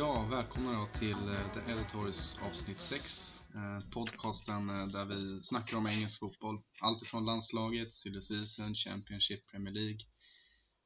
[0.00, 3.34] Ja, välkomna då till eh, The Editors avsnitt 6.
[3.54, 6.62] Eh, podcasten eh, där vi snackar om engelsk fotboll.
[6.80, 9.98] Allt ifrån landslaget, silly season, Championship, Premier League.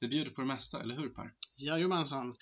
[0.01, 1.35] Vi bjuder på det mesta, eller hur Per?
[1.57, 2.37] Jajamensan.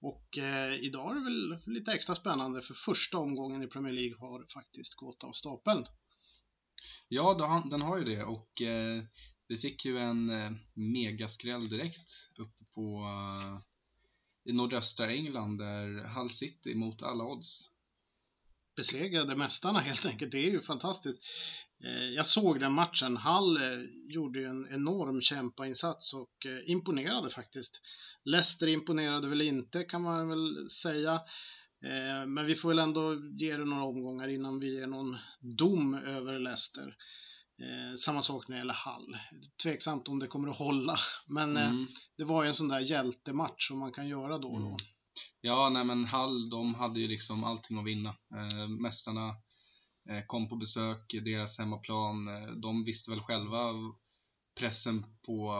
[0.00, 4.16] Och eh, idag är det väl lite extra spännande för första omgången i Premier League
[4.18, 5.86] har faktiskt gått av stapeln.
[7.08, 9.04] Ja, den har ju det och eh,
[9.48, 13.67] vi fick ju en eh, megaskräll direkt uppe på eh,
[14.44, 17.70] i nordöstra England där Hull City mot alla odds
[18.78, 20.32] besegrade mästarna helt enkelt.
[20.32, 21.18] Det är ju fantastiskt.
[21.84, 23.16] Eh, jag såg den matchen.
[23.16, 23.78] Hull eh,
[24.08, 27.80] gjorde ju en enorm kämpainsats och eh, imponerade faktiskt.
[28.24, 31.20] Leicester imponerade väl inte kan man väl säga.
[32.26, 36.38] Men vi får väl ändå ge det några omgångar innan vi ger någon dom över
[36.38, 36.96] Leicester.
[37.60, 39.16] Eh, samma sak när det gäller Hall.
[39.62, 41.82] Tveksamt om det kommer att hålla, men eh, mm.
[41.82, 44.66] eh, det var ju en sån där hjältematch som man kan göra då och då.
[44.66, 44.78] Mm.
[45.40, 48.08] Ja, nej men Hall, de hade ju liksom allting att vinna.
[48.08, 49.28] Eh, mästarna
[50.10, 53.72] eh, kom på besök, deras hemmaplan, eh, de visste väl själva
[54.58, 55.54] pressen på,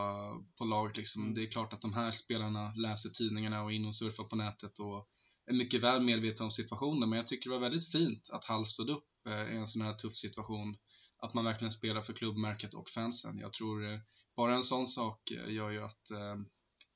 [0.58, 1.22] på laget liksom.
[1.22, 1.34] Mm.
[1.34, 4.78] Det är klart att de här spelarna läser tidningarna och in och surfar på nätet
[4.78, 5.08] och
[5.50, 8.66] är mycket väl medvetna om situationen, men jag tycker det var väldigt fint att Hall
[8.66, 9.08] stod upp
[9.52, 10.76] i en sån här tuff situation
[11.18, 13.38] att man verkligen spelar för klubbmärket och fansen.
[13.38, 13.98] Jag tror eh,
[14.36, 16.36] bara en sån sak eh, gör ju att eh,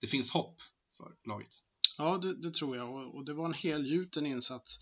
[0.01, 0.57] det finns hopp
[0.97, 1.51] för laget.
[1.99, 4.79] Ja, det, det tror jag och, och, det var en helgjuten insats.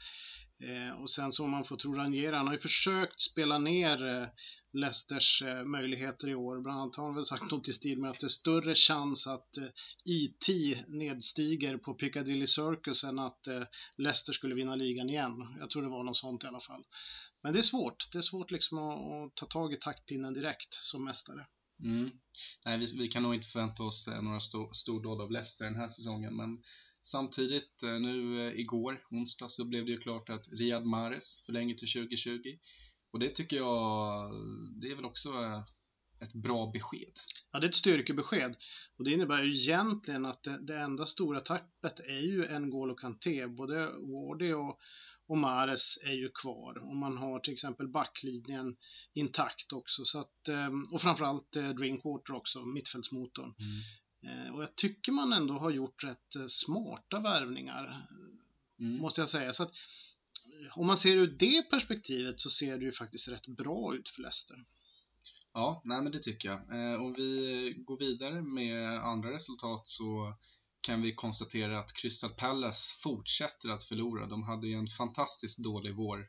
[0.62, 4.06] Eh, och sen så om man får tro Ranieri, han har ju försökt spela ner
[4.06, 4.28] eh,
[4.72, 6.60] Leicesters eh, möjligheter i år.
[6.60, 9.26] Bland annat har han väl sagt något i stil med att det är större chans
[9.26, 9.68] att eh,
[10.04, 10.48] IT
[10.88, 13.62] nedstiger på Piccadilly Circus än att eh,
[13.96, 15.56] Leicester skulle vinna ligan igen.
[15.58, 16.84] Jag tror det var något sånt i alla fall.
[17.42, 18.12] Men det är svårt.
[18.12, 21.46] Det är svårt liksom att, att ta tag i taktpinnen direkt som mästare.
[21.82, 22.10] Mm.
[22.64, 25.76] Nej, vi, vi, kan nog inte förvänta oss eh, några stor, stordåd av Leicester den
[25.76, 26.62] här säsongen, men
[27.02, 31.74] samtidigt eh, nu eh, igår, onsdag, så blev det ju klart att Riyad Mahrez förlänger
[31.74, 32.58] till 2020
[33.12, 34.32] och det tycker jag,
[34.80, 35.30] det är väl också
[36.20, 37.12] ett bra besked.
[37.52, 38.56] Ja, det är ett styrkebesked
[38.98, 43.46] och det innebär ju egentligen att det, det enda stora tappet är ju N'Golo Kanté,
[43.46, 44.78] både Wardy och
[45.30, 48.76] och Mares är ju kvar och man har till exempel backlinjen
[49.12, 50.04] intakt också.
[50.04, 53.54] Så att, ehm, och framförallt eh, Drinkwater också, mittfältsmotorn.
[53.58, 54.46] Mm.
[54.46, 58.06] Eh, och jag tycker man ändå har gjort rätt eh, smarta värvningar,
[58.80, 58.98] mm.
[58.98, 59.52] måste jag säga.
[59.52, 59.72] Så att,
[60.76, 64.22] om man ser ur det perspektivet så ser det ju faktiskt rätt bra ut för
[64.22, 64.64] Leicester.
[65.52, 66.60] Ja, nej men det tycker jag.
[67.00, 70.34] Om vi går vidare med andra resultat så
[70.80, 74.26] kan vi konstatera att Crystal Palace fortsätter att förlora.
[74.26, 76.28] De hade ju en fantastiskt dålig vår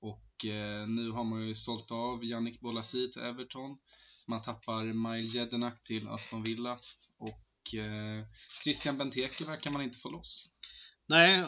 [0.00, 3.78] och eh, nu har man ju sålt av Yannick Bolasie till Everton.
[4.28, 6.78] Man tappar Mile Jedinak till Aston Villa
[7.18, 8.24] och eh,
[8.64, 10.50] Christian Benteke verkar man inte få loss.
[11.08, 11.44] Nej,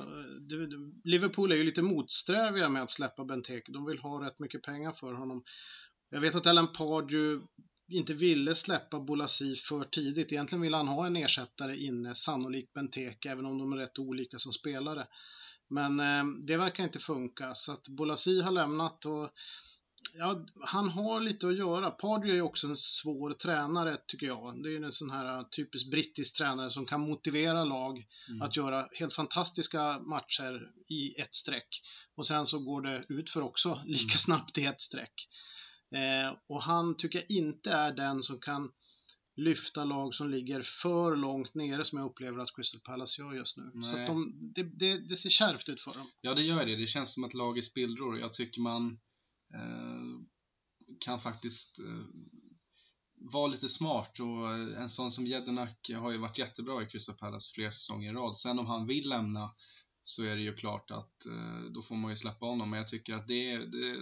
[1.04, 3.72] Liverpool är ju lite motsträviga med att släppa Benteke.
[3.72, 5.42] De vill ha rätt mycket pengar för honom.
[6.10, 7.46] Jag vet att Ellen Pardew
[7.88, 10.32] inte ville släppa Bolasi för tidigt.
[10.32, 14.38] Egentligen ville han ha en ersättare inne, sannolikt Benteke, även om de är rätt olika
[14.38, 15.06] som spelare.
[15.68, 19.30] Men eh, det verkar inte funka, så att Bolasi har lämnat och
[20.14, 21.90] ja, han har lite att göra.
[21.90, 24.62] Pardew är också en svår tränare, tycker jag.
[24.62, 28.42] Det är en sån här eh, typisk brittisk tränare som kan motivera lag mm.
[28.42, 31.82] att göra helt fantastiska matcher i ett streck.
[32.14, 34.18] Och sen så går det ut för också lika mm.
[34.18, 35.28] snabbt i ett streck.
[35.94, 38.72] Eh, och han tycker jag inte är den som kan
[39.36, 43.56] lyfta lag som ligger för långt nere som jag upplever att Crystal Palace gör just
[43.56, 43.70] nu.
[43.74, 43.90] Nej.
[43.90, 46.06] Så de, det, det, det, ser kärvt ut för dem.
[46.20, 46.76] Ja, det gör det.
[46.76, 48.18] Det känns som att lag är spillror.
[48.18, 48.98] Jag tycker man
[49.54, 50.02] eh,
[51.00, 52.04] kan faktiskt eh,
[53.14, 57.52] vara lite smart och en sån som Jedinak har ju varit jättebra i Crystal Palace
[57.54, 58.36] flera säsonger i rad.
[58.36, 59.50] Sen om han vill lämna
[60.02, 62.70] så är det ju klart att eh, då får man ju släppa honom.
[62.70, 63.96] Men jag tycker att det, det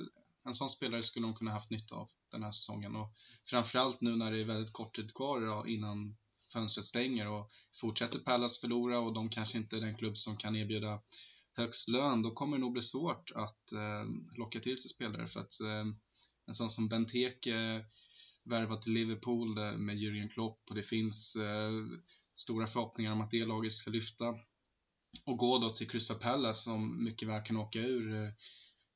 [0.44, 2.96] en sån spelare skulle de kunna haft nytta av den här säsongen.
[2.96, 3.14] Och
[3.46, 6.16] framförallt nu när det är väldigt kort tid kvar innan
[6.52, 7.50] fönstret stänger och
[7.81, 11.00] fortsätter Pallas förlora och de kanske inte är den klubb som kan erbjuda
[11.52, 14.04] högst lön, då kommer det nog bli svårt att eh,
[14.38, 15.28] locka till sig spelare.
[15.28, 15.87] För att eh,
[16.46, 17.82] en sån som Benteke eh,
[18.44, 21.72] värvat till Liverpool eh, med Jürgen Klopp och det finns eh,
[22.34, 24.34] stora förhoppningar om att det laget ska lyfta
[25.25, 28.31] och gå då till Crystal Palace som mycket väl kan åka ur eh,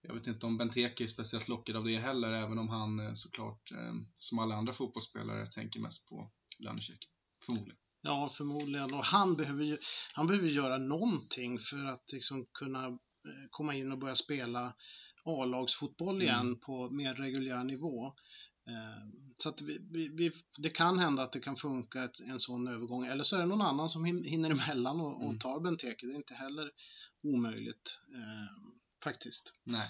[0.07, 3.13] jag vet inte om Benteke är speciellt lockad av det heller, även om han eh,
[3.15, 7.11] såklart, eh, som alla andra fotbollsspelare, tänker mest på lönechecken.
[7.47, 7.79] Förmodligen.
[8.03, 8.95] Ja, förmodligen.
[8.95, 9.79] Och han behöver ju
[10.13, 14.75] han behöver göra någonting för att liksom kunna eh, komma in och börja spela
[15.25, 16.61] A-lagsfotboll igen mm.
[16.61, 18.13] på mer reguljär nivå.
[19.37, 23.07] Så att vi, vi, det kan hända att det kan funka ett, en sån övergång,
[23.07, 25.39] eller så är det någon annan som hinner emellan och, och mm.
[25.39, 26.07] tar Benteke.
[26.07, 26.71] Det är inte heller
[27.23, 27.99] omöjligt
[29.05, 29.53] faktiskt.
[29.65, 29.89] Nej.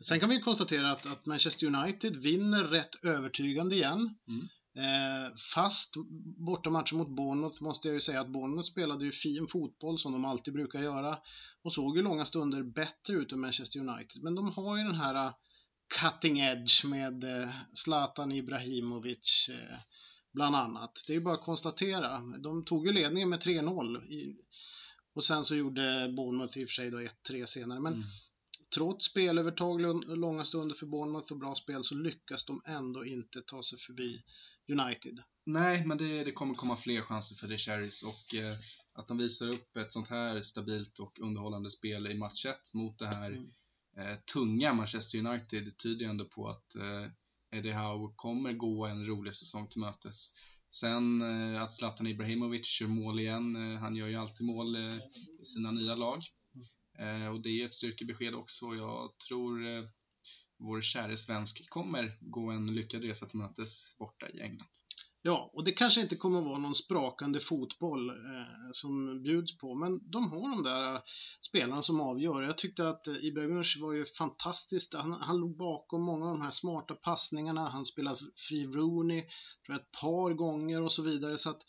[0.00, 4.14] Sen kan vi konstatera att, att Manchester United vinner rätt övertygande igen.
[4.28, 4.48] Mm.
[4.78, 5.94] Eh, fast
[6.46, 10.24] bortamatchen mot Bournemouth måste jag ju säga att Bournemouth spelade ju fin fotboll som de
[10.24, 11.18] alltid brukar göra
[11.62, 14.22] och såg ju långa stunder bättre ut än Manchester United.
[14.22, 15.32] Men de har ju den här uh,
[16.00, 19.78] cutting edge med uh, Zlatan Ibrahimovic uh,
[20.32, 21.04] bland annat.
[21.06, 22.18] Det är ju bara att konstatera.
[22.18, 24.36] De tog ju ledningen med 3-0
[25.18, 27.80] och sen så gjorde Bournemouth i och för sig då 1-3 senare.
[27.80, 28.06] Men mm
[28.74, 29.80] trots spelövertag
[30.18, 34.22] långa stunder för Bournemouth och bra spel så lyckas de ändå inte ta sig förbi
[34.72, 35.22] United.
[35.46, 38.54] Nej, men det, det kommer komma fler chanser för The Cherries och eh,
[38.92, 42.98] att de visar upp ett sånt här stabilt och underhållande spel i match 1 mot
[42.98, 43.50] det här mm.
[43.96, 47.10] eh, tunga Manchester United tyder ju ändå på att eh,
[47.58, 50.30] Eddie Howe kommer gå en rolig säsong till mötes.
[50.70, 54.96] Sen eh, att Zlatan Ibrahimovic gör mål igen, eh, han gör ju alltid mål eh,
[55.40, 56.22] i sina nya lag.
[56.98, 58.74] Eh, och det är ett styrkebesked också.
[58.74, 59.84] Jag tror eh,
[60.58, 64.68] vår käre svensk kommer gå en lyckad resa till mötes borta i England.
[65.22, 68.14] Ja, och det kanske inte kommer att vara någon sprakande fotboll eh,
[68.72, 71.00] som bjuds på, men de har de där eh,
[71.48, 72.42] spelarna som avgör.
[72.42, 74.94] Jag tyckte att eh, Ibrahimovic var ju fantastiskt.
[74.94, 77.68] Han, han låg bakom många av de här smarta passningarna.
[77.68, 78.16] Han spelade
[78.48, 81.38] fri Rooney tror jag, ett par gånger och så vidare.
[81.38, 81.62] Så att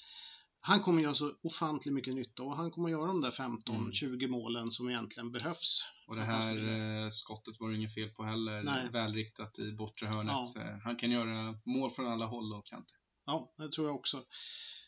[0.61, 4.31] han kommer göra så ofantligt mycket nytta och han kommer göra de där 15-20 mm.
[4.31, 5.85] målen som egentligen behövs.
[6.07, 6.57] Och det här
[7.03, 8.63] eh, skottet var det inget fel på heller.
[8.63, 8.89] Nej.
[8.91, 10.35] Välriktat i bortre hörnet.
[10.55, 10.79] Ja.
[10.83, 12.98] Han kan göra mål från alla håll och kanter.
[13.29, 14.23] Ja, det tror jag också.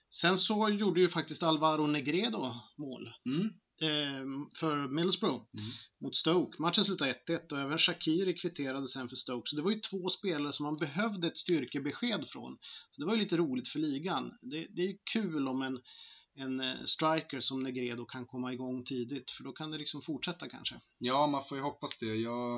[0.09, 3.09] Sen så gjorde ju faktiskt Alvaro Negredo mål.
[3.25, 3.49] Mm
[3.81, 5.71] eh, för Middlesbrough mm.
[6.01, 6.61] mot Stoke.
[6.61, 9.49] Matchen slutade 1-1 och även Shakiri kvitterade sen för Stoke.
[9.49, 12.57] Så det var ju två spelare som man behövde ett styrkebesked från.
[12.91, 14.33] Så det var ju lite roligt för ligan.
[14.41, 15.79] Det, det är ju kul om en,
[16.35, 20.49] en eh, striker som Negredo kan komma igång tidigt, för då kan det liksom fortsätta
[20.49, 20.75] kanske.
[20.97, 22.15] Ja, man får ju hoppas det.
[22.15, 22.55] Jag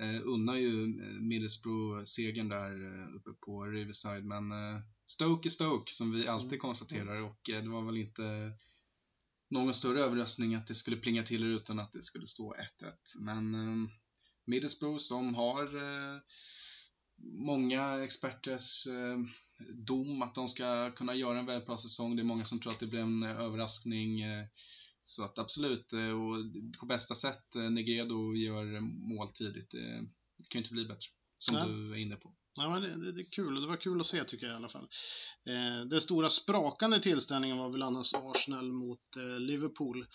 [0.00, 5.50] eh, unnar ju eh, Middlesbrough segern där eh, uppe på Riverside, men eh, Stoke är
[5.50, 6.60] Stoke som vi alltid mm.
[6.60, 8.52] konstaterar och eh, det var väl inte
[9.50, 12.92] någon större överraskning att det skulle plinga till utan att det skulle stå 1-1.
[13.14, 13.90] Men eh,
[14.44, 16.20] Middlesbrough som har eh,
[17.22, 19.18] många experters eh,
[19.74, 22.16] dom att de ska kunna göra en väldigt bra säsong.
[22.16, 24.20] Det är många som tror att det blir en eh, överraskning.
[24.20, 24.46] Eh,
[25.02, 26.36] så att absolut, och
[26.80, 29.70] på bästa sätt, Negredo gör mål tidigt.
[29.70, 31.66] Det kan ju inte bli bättre, som ja.
[31.66, 32.34] du är inne på.
[32.56, 34.56] Ja, men det, det, det, är kul, det var kul att se tycker jag i
[34.56, 34.88] alla fall.
[35.48, 40.06] Eh, den stora sprakande tillställningen var väl annars Arsenal mot eh, Liverpool.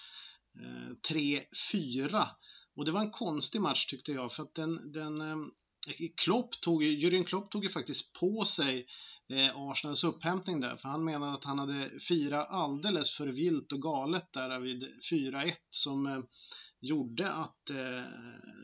[0.60, 2.28] Eh, 3-4.
[2.76, 5.38] Och det var en konstig match tyckte jag, för att den, den eh,
[6.16, 8.88] Klopp tog, Jürgen Klopp tog ju faktiskt på sig
[9.30, 13.82] eh, Arsenals upphämtning där, för han menade att han hade firat alldeles för vilt och
[13.82, 16.20] galet där vid 4-1 som eh,
[16.82, 18.06] gjorde att eh,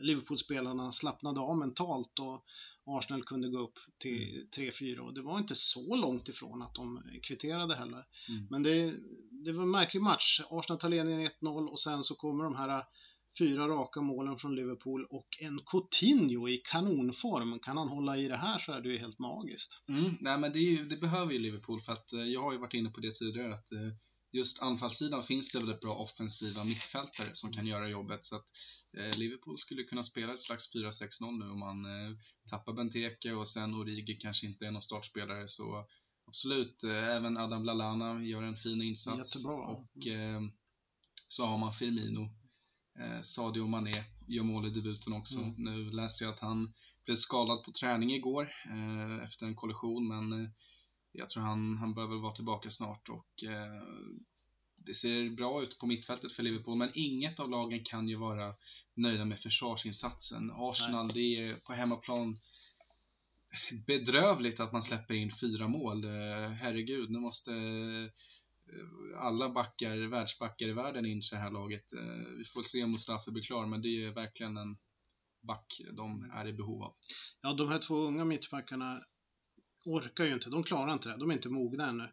[0.00, 2.44] Liverpool-spelarna slappnade av mentalt och
[2.86, 5.04] Arsenal kunde gå upp till 3-4 mm.
[5.04, 8.04] och det var inte så långt ifrån att de kvitterade heller.
[8.28, 8.46] Mm.
[8.50, 8.94] Men det,
[9.30, 10.40] det var en märklig match.
[10.50, 12.84] Arsenal tar ledningen 1-0 och sen så kommer de här
[13.38, 17.58] fyra raka målen från Liverpool och en Coutinho i kanonform.
[17.58, 19.82] Kan han hålla i det här så är det ju helt magiskt.
[19.88, 22.58] Mm, nej men det, ju, det, behöver ju Liverpool för att eh, jag har ju
[22.58, 23.78] varit inne på det tidigare att eh,
[24.32, 28.24] just anfallssidan finns det väldigt bra offensiva mittfältare som kan göra jobbet.
[28.24, 28.46] Så att
[28.98, 32.16] eh, Liverpool skulle kunna spela ett slags 4-6-0 nu om man eh,
[32.50, 35.48] tappar Benteke och sen Origi kanske inte är någon startspelare.
[35.48, 35.86] Så
[36.26, 39.34] absolut, eh, även Adam Lallana gör en fin insats.
[39.34, 39.56] Jättebra.
[39.56, 40.40] Och eh,
[41.28, 42.30] så har man Firmino.
[43.00, 45.38] Eh, Sadio Mané gör mål i debuten också.
[45.38, 45.54] Mm.
[45.56, 50.54] Nu läste jag att han blev skadad på träning igår eh, efter en kollision men
[51.12, 53.82] jag tror han, han behöver vara tillbaka snart och eh,
[54.76, 58.54] det ser bra ut på mittfältet för Liverpool men inget av lagen kan ju vara
[58.94, 60.50] nöjda med försvarsinsatsen.
[60.54, 61.14] Arsenal, Nej.
[61.14, 62.38] det är på hemmaplan
[63.86, 66.04] bedrövligt att man släpper in fyra mål.
[66.04, 71.92] Eh, herregud, nu måste eh, alla backar, världsbackar i världen in till det här laget.
[71.92, 74.76] Eh, vi får se om Mustafa blir klar, men det är verkligen en
[75.40, 76.94] back de är i behov av.
[77.40, 79.04] Ja, de här två unga mittbackarna
[79.88, 82.12] orkar ju inte, de klarar inte det, de är inte mogna ännu.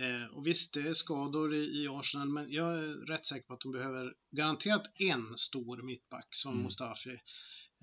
[0.00, 3.54] Eh, och visst, det är skador i, i, Arsenal, men jag är rätt säker på
[3.54, 6.64] att de behöver garanterat en stor mittback som mm.
[6.64, 7.20] Mustafi.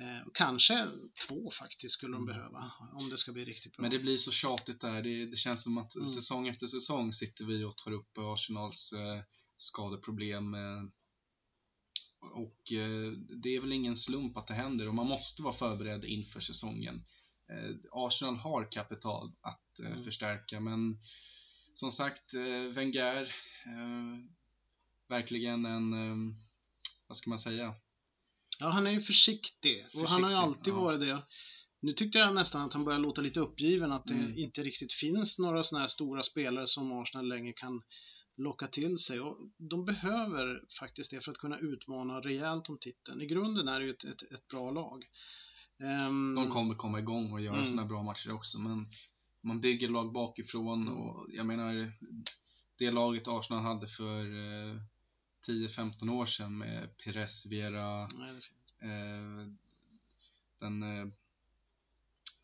[0.01, 0.87] Eh, kanske
[1.27, 2.35] två faktiskt skulle de mm.
[2.35, 3.81] behöva om det ska bli riktigt bra.
[3.81, 5.01] Men det blir så tjatigt där.
[5.01, 6.07] Det, det känns som att mm.
[6.07, 9.23] säsong efter säsong sitter vi och tar upp Arsenals eh,
[9.57, 10.53] skadeproblem.
[10.53, 10.83] Eh,
[12.21, 13.11] och eh,
[13.43, 17.05] det är väl ingen slump att det händer och man måste vara förberedd inför säsongen.
[17.49, 20.03] Eh, Arsenal har kapital att eh, mm.
[20.03, 20.99] förstärka men
[21.73, 23.35] som sagt, eh, Wenger
[25.09, 25.91] verkligen en
[27.07, 27.75] vad ska man säga?
[28.59, 29.85] Ja, han är ju försiktig.
[29.93, 30.79] Och han har ju Försiktig, alltid ja.
[30.79, 31.23] varit det.
[31.81, 34.37] Nu tyckte jag nästan att han börjar låta lite uppgiven, att det Mm.
[34.37, 37.81] inte riktigt finns några sådana här stora spelare som Arsenal längre kan
[38.37, 39.19] locka till sig.
[39.19, 43.21] Och de behöver faktiskt det för att kunna utmana rejält om titeln.
[43.21, 45.05] I grunden är det ju ett, ett, ett bra lag.
[45.79, 47.65] Ehm, De kommer komma igång och göra Mm.
[47.65, 48.87] sådana bra matcher också, men
[49.41, 51.91] man bygger lag bakifrån och jag menar,
[52.77, 54.75] det laget Arsenal hade för eh,
[55.47, 58.41] 10-15 år sedan med Pires, Vera, nej,
[58.81, 59.47] eh,
[60.59, 61.07] den eh,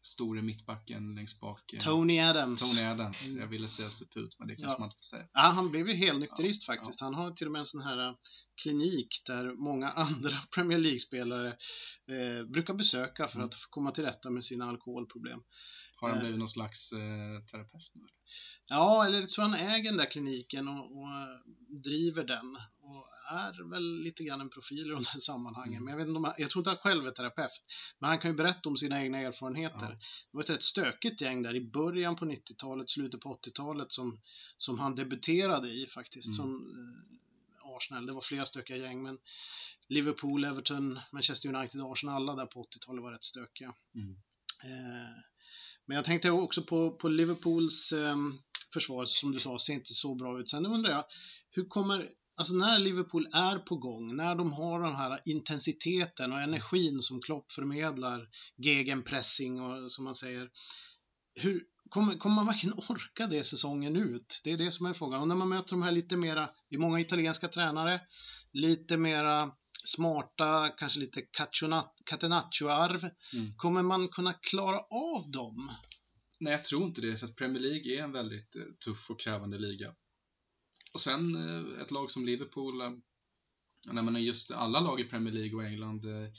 [0.05, 1.74] store mittbacken längst bak.
[1.74, 2.71] eh, Tony Adams.
[2.77, 3.27] Tony Adams.
[3.27, 3.41] Mm.
[3.41, 4.79] Jag ville säga Suput, men det kanske Ja.
[4.79, 5.27] man inte får säga.
[5.33, 7.01] Ja, han blev ju helnykterist Ja, faktiskt.
[7.01, 8.13] Han har till och med en sån här eh,
[8.62, 13.45] klinik där många andra Premier League-spelare eh, brukar besöka för Mm.
[13.45, 15.39] att komma till rätta med sina alkoholproblem.
[15.95, 16.21] Har han Eh.
[16.24, 18.01] blivit någon slags eh, terapeut nu?
[18.67, 21.09] Ja, eller jag tror han äger den där kliniken och, och
[21.83, 25.74] driver den och är väl lite grann en profil i de här sammanhangen.
[25.74, 25.84] Mm.
[25.84, 27.51] Men jag, vet inte om, han- jag tror inte han själv är terapeut.
[28.00, 29.77] Men han kan ju berätta om sina egna erfarenheter.
[29.91, 29.98] Ja.
[30.32, 34.22] Det var ett rätt stökigt gäng där i början på 90-talet, slutet på 80-talet som,
[34.58, 36.27] som han debuterade i faktiskt.
[36.27, 36.36] Mm.
[36.36, 38.05] Som eh, Arsenal.
[38.05, 39.17] Det var flera stökiga gäng men
[39.88, 43.74] Liverpool, Everton, Manchester United, Arsenal, alla där på 80-talet var rätt stökiga.
[43.96, 44.12] Mm.
[44.63, 45.15] Eh,
[45.86, 48.15] men jag tänkte också på, på Liverpools eh,
[48.74, 50.50] försvar, som du sa, ser inte så bra ut.
[50.50, 51.05] Sen undrar jag,
[51.51, 56.41] hur kommer, alltså när Liverpool är på gång, när de har den här intensiteten och
[56.41, 58.27] energin som Klopp förmedlar,
[58.57, 60.49] gegenpressing och som man säger,
[61.35, 64.41] hur, kommer, kommer man verkligen orka det säsongen ut?
[64.43, 65.21] Det är det som är frågan.
[65.21, 68.01] Och när man möter de här lite mera, det är många italienska tränare,
[68.53, 69.51] lite mera
[69.85, 71.21] smarta, kanske lite
[72.05, 73.09] catenaccio-arv.
[73.33, 73.55] Mm.
[73.55, 75.71] Kommer man kunna klara av dem?
[76.39, 79.19] Nej, jag tror inte det, för att Premier League är en väldigt eh, tuff och
[79.19, 79.95] krävande liga.
[80.95, 82.91] Och sen eh, ett lag som Liverpool, eh,
[83.91, 86.31] nej, men just alla lag i Premier League och England, eh,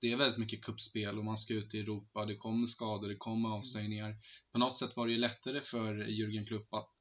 [0.00, 3.16] det är väldigt mycket kuppspel och man ska ut i Europa, det kommer skador, det
[3.16, 4.16] kommer avstängningar.
[4.52, 6.46] På något sätt var det ju lättare för Jürgen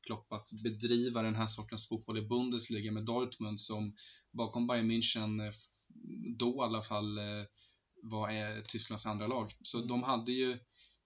[0.02, 3.96] Klopp att, bedriva den här sortens fotboll i Bundesliga med Dortmund som
[4.32, 5.54] bakom Bayern München,
[6.38, 7.20] då i alla fall,
[8.04, 9.52] var Tysklands andra lag.
[9.62, 9.88] Så Mm.
[9.88, 10.60] de hade ju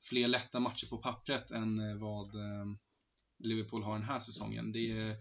[0.10, 2.36] fler lätta matcher på pappret än vad
[3.40, 4.72] Liverpool har den här säsongen.
[4.72, 5.18] Det är,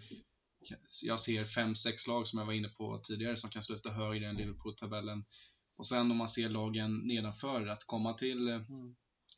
[1.03, 4.29] jag ser fem, sex lag som jag var inne på tidigare som kan sluta högre
[4.29, 5.25] än Liverpool-tabellen.
[5.77, 8.95] Och sen om man ser lagen nedanför, att komma till eh, Mm.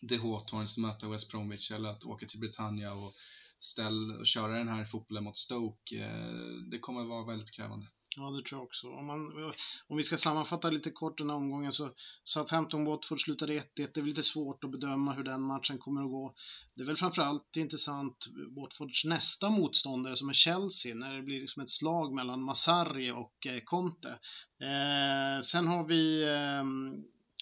[0.09, 3.14] The Hawthorns, möta West Bromwich eller att åka till Britannia och,
[3.61, 7.87] ställ, och köra den här fotbollen mot Stoke, eh, det kommer vara väldigt krävande.
[8.18, 8.88] Ja, det tror jag också.
[8.88, 9.52] Om, man,
[9.87, 11.90] om vi ska sammanfatta lite kort den här omgången så
[12.25, 13.62] Southampton-Watford slutade 1-1.
[13.75, 16.35] Det är väl lite svårt att bedöma hur den matchen kommer att gå.
[16.75, 21.62] Det är väl framförallt intressant Watfords nästa motståndare som är Chelsea när det blir liksom
[21.62, 24.18] ett slag mellan Massari och eh, Conte.
[24.61, 26.64] Eh, sen har vi eh,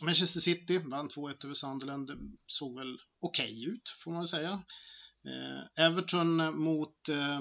[0.04, 2.07] Manchester City, vann 2-1 över Sunderland.
[2.07, 2.16] Det
[2.47, 4.62] såg väl okej ut, får man väl säga.
[5.26, 7.40] Eh, Everton mot eh,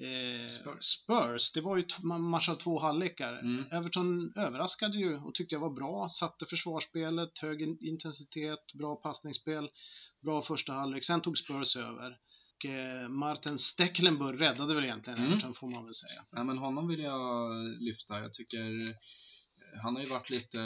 [0.00, 0.84] eh, Spurs.
[0.84, 1.52] Spurs.
[1.52, 1.84] det var ju
[2.18, 3.32] match av två halvlekar.
[3.38, 3.64] Mm.
[3.72, 6.08] Everton överraskade ju och tyckte jag var bra.
[6.08, 9.68] Satte försvarsspelet, hög in- intensitet, bra passningsspel,
[10.24, 11.04] bra första halvlek.
[11.04, 12.16] Sen tog Spurs över.
[12.56, 15.30] Och, eh, Martin Stecklenburg räddade väl egentligen Mm.
[15.32, 16.24] Everton får man väl säga.
[16.32, 18.18] Nej, men honom vill jag lyfta.
[18.20, 18.94] Jag tycker eh,
[19.82, 20.58] han har ju varit lite,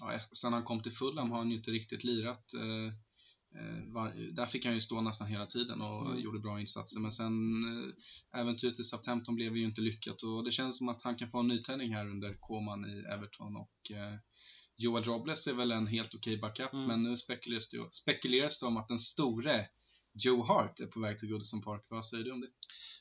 [0.00, 2.52] ja, sen han kom till Fulham har han ju inte riktigt lirat.
[2.54, 2.92] Eh,
[3.86, 6.20] var, där fick han ju stå nästan hela tiden och Mm.
[6.20, 7.00] gjorde bra insatser.
[7.00, 7.64] Men sen
[8.34, 11.30] eh, äventyret i Southampton blev ju inte lyckat och det känns som att han kan
[11.30, 14.14] få en nytändning här under Koman i Everton och eh,
[14.76, 16.86] Joel Robles är väl en helt okej backup Mm.
[16.86, 19.66] men nu spekuleras det, spekuleras det om att den store
[20.24, 21.82] Joe Hart är på väg till Goodison Park.
[21.88, 22.48] Vad säger du om det?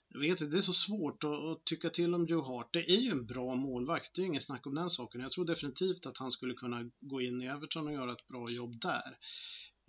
[0.09, 2.69] Jag vet inte, det är så svårt att, att tycka till om Joe Hart.
[2.73, 5.21] Det är ju en bra målvakt, det är inget snack om den saken.
[5.21, 8.49] Jag tror definitivt att han skulle kunna gå in i Everton och göra ett bra
[8.49, 9.17] jobb där.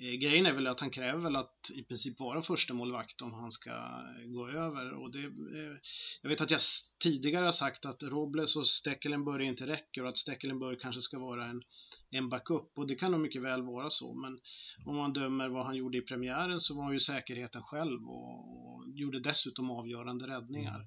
[0.01, 3.33] Eh, grejen är väl att han kräver väl att i princip vara första målvakt om
[3.33, 4.93] han ska eh, gå över.
[4.93, 5.77] Och det, eh,
[6.23, 6.61] jag vet att jag
[7.03, 11.47] tidigare har sagt att Robles och Stekelenburg inte räcker och att Stekelenburg kanske ska vara
[11.47, 11.63] en,
[12.11, 12.73] en backup.
[12.75, 14.15] Och det kan nog mycket väl vara så.
[14.15, 14.41] Men
[14.87, 18.77] om man dömer vad han gjorde i premiären så var han ju säkerheten själv och,
[18.77, 20.87] och gjorde dessutom avgörande räddningar.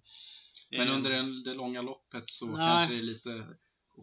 [0.72, 2.56] Men Eh, under en, det långa loppet så Nej.
[2.56, 3.48] kanske det är lite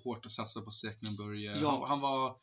[0.05, 1.41] hårt att satsa på Stekenburg.
[1.41, 1.71] Ja.
[1.71, 2.37] Han, han var,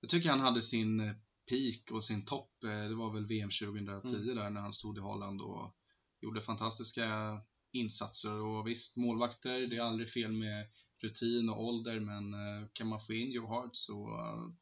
[0.00, 1.14] jag tycker han hade sin
[1.48, 4.36] peak och sin topp, eh, det var väl VM 2010 Mm.
[4.36, 5.76] där när han stod i Holland och
[6.20, 7.40] gjorde fantastiska
[7.72, 8.40] insatser.
[8.40, 10.66] Och visst, målvakter, det är aldrig fel med
[11.02, 14.54] rutin och ålder, men eh, kan man få in Joe Hart så eh,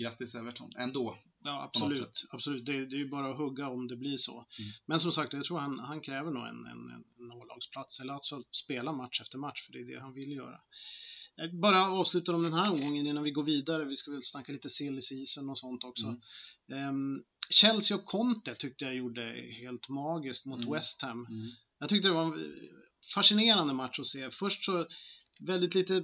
[0.00, 1.18] grattis Everton, ändå.
[1.44, 2.26] Ja, absolut.
[2.30, 2.66] absolut.
[2.66, 4.32] Det, det är ju bara att hugga om det blir så.
[4.32, 4.70] Mm.
[4.86, 8.44] Men som sagt, jag tror han, han kräver nog en, en, en A-lagsplats eller alltså
[8.50, 10.60] spela match efter match för det är det han vill göra.
[11.36, 13.84] Jag bara avslutar om den här omgången innan vi går vidare.
[13.84, 16.06] Vi ska väl snacka lite silly season och sånt också.
[16.72, 16.88] Mm.
[16.88, 19.22] Um, Chelsea och Conte tyckte jag gjorde
[19.60, 20.72] helt magiskt mot mm.
[20.72, 21.26] West Ham.
[21.26, 21.50] Mm.
[21.78, 22.54] Jag tyckte det var en
[23.14, 24.30] fascinerande match att se.
[24.30, 24.86] Först så
[25.40, 26.02] väldigt lite,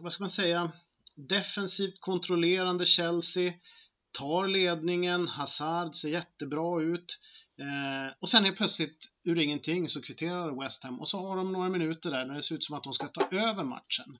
[0.00, 0.72] vad ska man säga,
[1.16, 3.52] defensivt kontrollerande Chelsea
[4.18, 7.18] tar ledningen, Hazard ser jättebra ut.
[7.60, 11.52] Eh, och sen är plötsligt ur ingenting så kvitterar West Ham och så har de
[11.52, 14.18] några minuter där när det ser ut som att de ska ta över matchen.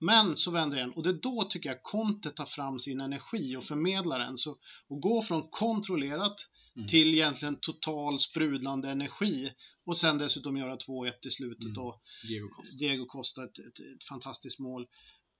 [0.00, 3.00] Men så vänder det igen och det är då tycker jag Conte tar fram sin
[3.00, 4.38] energi och förmedlar den.
[4.38, 6.36] Så, och går från kontrollerat
[6.76, 6.88] mm.
[6.88, 9.52] till egentligen total sprudlande energi
[9.86, 11.78] och sen dessutom göra 2-1 i slutet mm.
[11.78, 14.86] och Diego Costa, Diego Costa ett, ett, ett fantastiskt mål.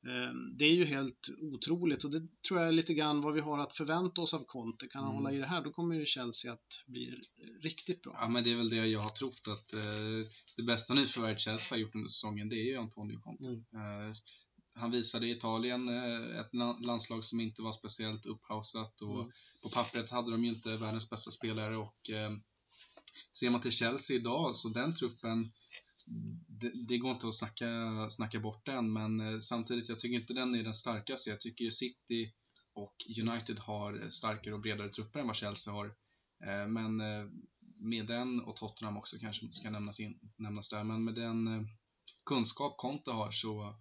[0.06, 3.40] Ehm, det är ju helt otroligt och det tror jag är lite grann vad vi
[3.40, 4.86] har att förvänta oss av Conte.
[4.88, 5.24] Kan han mm.
[5.24, 7.14] hålla i det här då kommer ju Chelsea att bli
[7.62, 8.16] riktigt bra.
[8.20, 11.76] Ja men det är väl det jag har trott att eh, det bästa nyförvärvet Chelsea
[11.76, 13.44] har gjort under säsongen det är ju Antonio Conte.
[13.44, 13.58] Mm.
[13.58, 14.12] Eh,
[14.78, 19.32] han visade Italien eh, ett landslag som inte var speciellt upphausat och mm.
[19.62, 22.30] på pappret hade de ju inte världens bästa spelare och eh,
[23.38, 25.50] ser man till Chelsea idag så den truppen
[26.49, 27.66] det, det, går inte att snacka,
[28.11, 31.30] snacka bort den, men eh, samtidigt, jag tycker inte den är den starkaste.
[31.30, 32.32] Jag tycker City
[32.73, 35.87] och United har starkare och bredare trupper än vad Chelsea har.
[36.44, 36.97] Eh, men
[37.80, 41.68] med den, och Tottenham också kanske ska nämnas, in, nämnas där, men med den
[42.25, 43.75] kunskap Conte har så,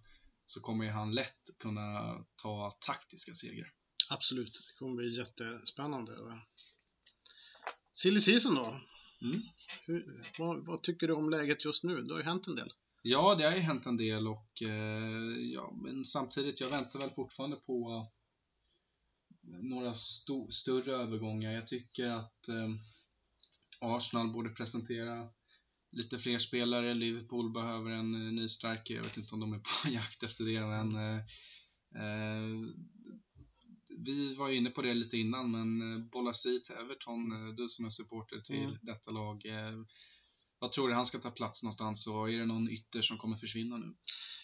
[0.48, 3.72] så kommer ju han lätt kunna ta taktiska segrar.
[4.10, 6.46] Absolut, det kommer bli jättespännande det där.
[7.92, 8.80] Silly season då?
[9.22, 9.42] Mm.
[9.86, 12.02] Hur, vad, vad, tycker du om läget just nu?
[12.02, 12.72] Det har ju hänt en del.
[13.02, 17.10] Ja, det har ju hänt en del och eh, ja, men samtidigt, jag väntar väl
[17.10, 18.06] fortfarande på
[19.42, 21.52] några st större övergångar.
[21.52, 22.68] Jag tycker att eh,
[23.80, 25.28] Arsenal borde presentera
[25.92, 26.94] lite fler spelare.
[26.94, 28.94] Liverpool behöver en eh, ny striker.
[28.94, 31.16] Jag vet inte om de är på jakt efter det, men eh,
[32.02, 32.74] eh
[34.06, 37.84] vi var inne på det lite innan, men eh, Bolasi till Everton, eh, du som
[37.84, 38.78] är supporter till mm.
[38.82, 39.42] detta lag.
[40.60, 43.36] Vad tror du han ska ta plats någonstans och är det någon ytter som kommer
[43.36, 43.94] försvinna nu?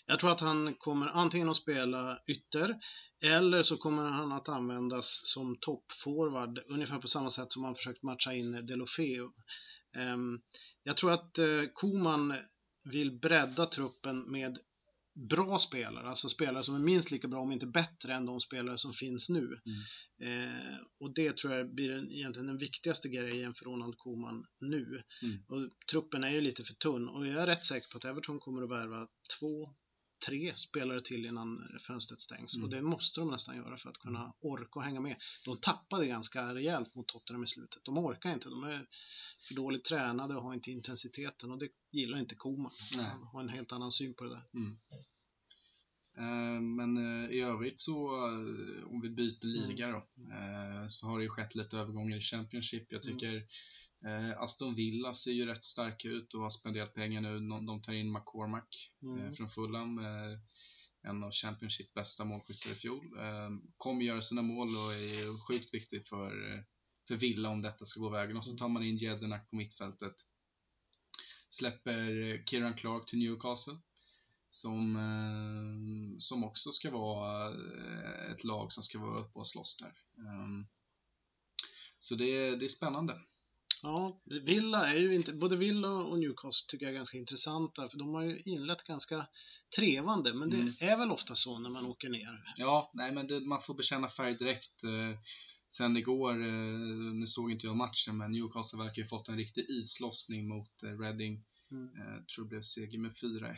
[0.07, 2.78] Jag tror att han kommer antingen att spela ytter
[3.24, 8.02] eller så kommer han att användas som toppforward ungefär på samma sätt som han försökt
[8.02, 9.33] matcha in Delofeo.
[9.94, 10.40] Ehm,
[10.83, 11.38] jag tror att
[11.74, 12.35] Koman
[12.85, 14.59] vill bredda truppen med
[15.14, 18.78] bra spelare, alltså spelare som är minst lika bra om inte bättre än de spelare
[18.78, 19.61] som finns nu.
[19.66, 20.48] Mm.
[20.48, 25.02] Eh, och det tror jag blir den, egentligen den viktigaste grejen för Ronald Koeman nu.
[25.22, 25.44] Mm.
[25.48, 28.40] Och truppen är ju lite för tunn och jag är rätt säker på att Everton
[28.40, 29.09] kommer att värva
[29.40, 29.74] två,
[30.26, 32.54] tre spelare till innan fönstret stängs.
[32.54, 32.64] Mm.
[32.64, 34.32] Och det måste de nästan göra för att kunna mm.
[34.40, 35.16] orka och hänga med.
[35.44, 37.84] De tappade ganska rejält mot Tottenham i slutet.
[37.84, 38.87] De orkar inte, de är
[39.48, 42.72] för dåligt tränade och har inte intensiteten och det gillar inte Koman.
[42.96, 44.44] Han har en helt annan syn på det där.
[44.54, 44.76] Mm.
[46.16, 50.06] Eh, men eh, i övrigt så, eh, om vi byter liga då,
[50.88, 52.87] så har det ju skett lite övergångar i Championship.
[52.88, 53.18] Jag mm.
[53.18, 53.44] tycker
[54.04, 54.38] mm.
[54.38, 57.38] Aston Villa ser ju rätt starka ut och har spenderat pengar nu.
[57.38, 59.34] De tar in McCormack mm.
[59.34, 60.00] från Fulham,
[61.02, 63.18] en av Championship bästa målskyttar i fjol.
[63.76, 66.64] Kommer göra sina mål och är sjukt viktig för,
[67.08, 68.36] för Villa om detta ska gå vägen.
[68.36, 68.58] Och så mm.
[68.58, 70.14] tar man in Jedinak på mittfältet.
[71.50, 73.78] Släpper Kieran Clark till Newcastle
[74.54, 79.76] som, eh, som också ska vara eh, ett lag som ska vara uppe och slåss
[79.76, 79.94] där.
[80.18, 80.66] Ehm,
[81.98, 83.20] så det, det är spännande.
[83.82, 87.98] Ja, Villa är ju inte, både Villa och Newcastle tycker jag är ganska intressanta för
[87.98, 89.26] de har ju inlett ganska
[89.76, 90.74] trevande men det mm.
[90.78, 92.54] är väl ofta så när man åker ner.
[92.56, 94.84] Ja, nej men det, man får bekänna färg direkt.
[94.84, 95.18] Eh,
[95.68, 96.34] sen igår,
[97.12, 101.44] nu såg inte jag matchen men Newcastle verkar ju fått en riktig islossning mot Reading.
[101.70, 101.90] Mm.
[101.96, 103.56] Jag tror det blev seger med 4-1.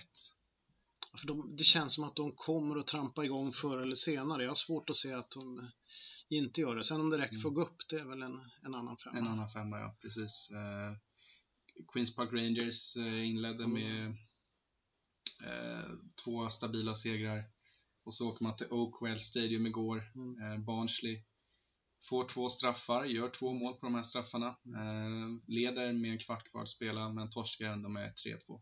[1.18, 4.42] För de, det känns som att de kommer att trampa igång förr eller senare.
[4.42, 5.70] Jag har svårt att se att de
[6.28, 6.84] inte gör det.
[6.84, 9.18] Sen om det räcker för att gå upp, det är väl en, en annan femma.
[9.18, 9.96] En annan femma, ja.
[10.02, 10.50] Precis.
[10.52, 10.96] Uh,
[11.92, 13.72] Queens Park Rangers uh, inledde mm.
[13.72, 14.08] med
[15.46, 17.44] uh, två stabila segrar.
[18.04, 20.64] Och så åker man till Oakwell Stadium igår, mm.
[20.64, 21.24] Barnsley.
[22.08, 24.56] Får två straffar, gör två mål på de här straffarna.
[24.66, 25.42] Mm.
[25.46, 28.60] leder med en kvart kvar att spela, men torskar ändå med 3-2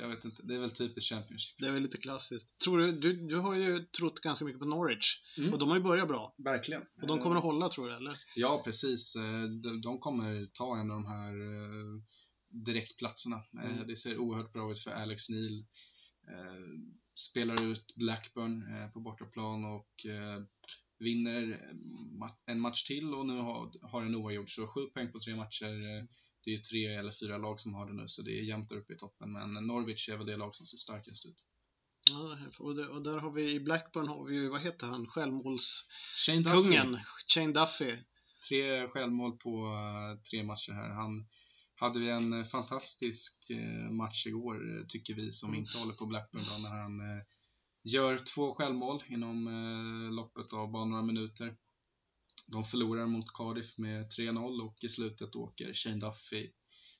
[0.00, 1.56] jag vet inte, det är väl typiskt Championship.
[1.58, 2.58] Det är väl lite klassiskt.
[2.58, 5.52] Tror du, du, du har ju trott ganska mycket på Norwich mm.
[5.52, 6.34] och de har ju börjat bra.
[6.38, 6.82] Verkligen.
[7.02, 8.18] Och de kommer att hålla tror du, eller?
[8.34, 9.16] Ja, precis.
[9.16, 12.02] Eh, de, de kommer ta en av de här eh,
[12.48, 13.36] direktplatserna.
[13.36, 13.86] Eh, mm.
[13.86, 15.66] Det ser oerhört bra ut för Alex Neil.
[17.14, 20.06] Spelar ut Blackburn på bortaplan och
[20.98, 21.72] vinner
[22.46, 24.54] en match till och nu har, har en oavgjord.
[24.54, 26.06] Så sju poäng på tre matcher
[26.46, 28.68] det är ju tre eller fyra lag som har det nu så det är jämnt
[28.68, 31.46] där uppe i toppen men Norwich är väl det lag som ser starkast ut.
[32.10, 35.06] Ja, och, det, och där har vi i Blackburn har vi ju, vad heter han,
[35.06, 36.98] självmålskungen.
[37.34, 37.96] Shane Duffy.
[38.48, 40.90] Tre självmål på eh, tre matcher här.
[40.90, 41.28] Han
[41.74, 45.60] hade vi en eh, fantastisk eh, match igår tycker vi som Mm.
[45.60, 47.00] inte håller på Blackburn då, när han
[47.84, 49.48] gör två självmål inom
[50.12, 51.56] loppet av bara några minuter.
[52.46, 56.50] De förlorar mot Cardiff med 3-0 och i slutet åker Shane Duffy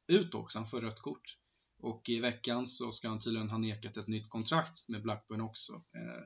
[0.06, 1.36] ut också, han får rött kort.
[1.78, 5.72] Och i veckan så ska han tydligen ha nekat ett nytt kontrakt med Blackburn också.
[5.72, 6.24] Eh,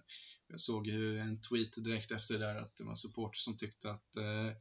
[0.49, 3.91] jag såg ju en tweet direkt efter det där att det var supporter som tyckte
[3.91, 4.57] att eh,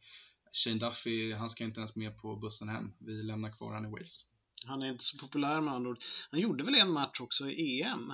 [0.53, 2.91] Shane Duffy, han ska inte ens med på bussen hem.
[2.99, 4.25] Vi lämnar kvar han i Wales.
[4.65, 5.99] Han är inte så populär med andra ord.
[6.31, 8.13] Han gjorde väl en match också i EM?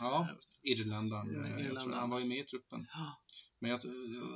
[0.00, 0.28] Ja.
[1.32, 2.86] Ja, eh, han var ju med i truppen.
[2.92, 3.20] Ja.
[3.64, 3.80] Men jag,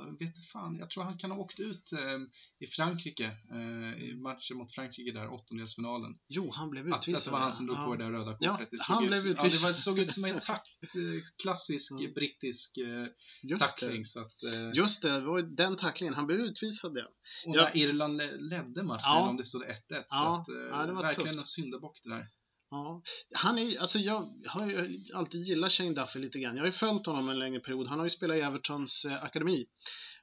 [0.07, 2.19] jag vet fan, jag tror han kan ha åkt ut eh,
[2.59, 6.15] i Frankrike, eh, i matchen mot Frankrike där, åttondelsfinalen.
[6.27, 7.27] Jo, han blev Att, att utvisad.
[7.27, 7.85] det var han som drog ja.
[7.85, 8.71] på det där röda Ja, kortet.
[8.71, 9.69] det han ut, blev Ja, det utvisad.
[9.69, 12.09] var, såg ut som en takt, eh, klassisk Ja.
[12.15, 13.05] brittisk eh,
[13.43, 13.97] Just tackling.
[13.97, 14.05] det.
[14.05, 14.33] Så att,
[14.75, 16.13] Just det, det var den tacklingen.
[16.13, 17.05] Han blev utvisad ja.
[17.47, 17.63] och Ja.
[17.63, 19.29] när Irland le- ledde matchen, Ja.
[19.29, 19.73] om det stod 1-1.
[19.89, 20.03] Ja.
[20.07, 21.41] Så att, Ja, det var verkligen tufft.
[21.41, 22.27] en syndabock det där.
[22.71, 23.01] Ja,
[23.35, 26.55] han är, alltså jag har ju alltid gillat Shane Duffy lite grann.
[26.55, 27.87] Jag har ju följt honom en längre period.
[27.87, 29.65] Han har ju spelat i Evertons eh, akademi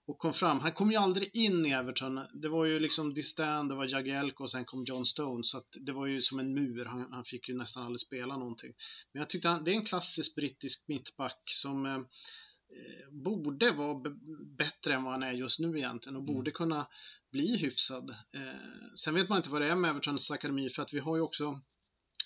[0.07, 0.61] och kom fram.
[0.61, 2.21] Han kom ju aldrig in i Everton.
[2.43, 5.45] Det var ju liksom Distan, det var Jagielko och sen kom John Stone.
[5.45, 6.85] Så att det var ju som en mur.
[6.85, 8.73] Han, han fick ju nästan aldrig spela någonting.
[9.13, 14.11] Men jag tyckte han, det är en klassisk brittisk mittback som eh, eh, borde vara
[14.59, 16.35] bättre än vad han är just nu egentligen och Mm.
[16.35, 16.87] borde kunna
[17.33, 18.11] bli hyfsad.
[18.11, 21.17] Eh, sen vet man inte vad det är med Evertons akademi för att vi har
[21.17, 21.61] ju också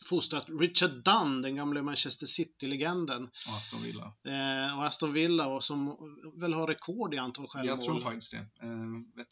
[0.07, 4.05] fostrat Richard Dunn, den gamle Manchester City-legenden, Och Aston Villa.
[4.24, 5.96] eh, och Aston Villa och som
[6.40, 7.76] väl har rekord i antal självmål.
[7.76, 8.38] Jag tror faktiskt det.
[8.38, 9.29] Eh, vet,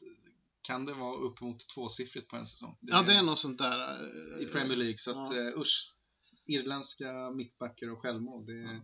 [0.63, 2.77] kan det vara upp mot tvåsiffrigt på en säsong?
[2.81, 3.81] Ja, det är något sånt där.
[3.81, 5.49] eh, I Premier League, så att Ja.
[5.49, 5.95] eh, usch.
[6.47, 8.53] Irländska mittbackar och självmål, det.
[8.53, 8.81] Ja.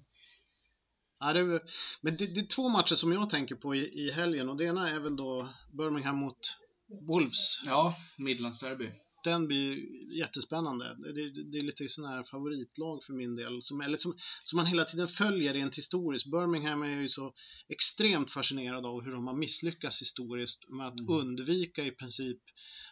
[1.20, 1.60] Ja, det är,
[2.00, 4.64] men det, det är två matcher som jag tänker på i, i helgen och det
[4.64, 6.38] ena är väl då Birmingham mot
[7.08, 7.62] Wolves.
[7.64, 8.90] Ja, Midlands Derby.
[9.24, 9.76] Den blir
[10.18, 10.96] jättespännande.
[10.98, 13.62] Det, det, det är lite sån här favoritlag för min del.
[13.62, 16.26] Som, eller som, som man hela tiden följer rent historiskt.
[16.30, 17.34] Birmingham är ju så
[17.68, 21.10] extremt fascinerad av hur de har misslyckats historiskt med att Mm.
[21.14, 22.38] undvika i princip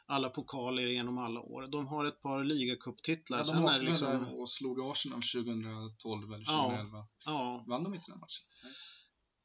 [0.06, 1.66] alla pokaler genom alla år.
[1.66, 3.38] De har ett par ligacuptitlar.
[3.38, 6.62] Ja, de Sen är det liksom, och slog Arsenal 2012 eller Ja.
[6.70, 7.06] 2011.
[7.24, 8.44] ja, Vann de inte den matchen?
[8.64, 8.72] Nej,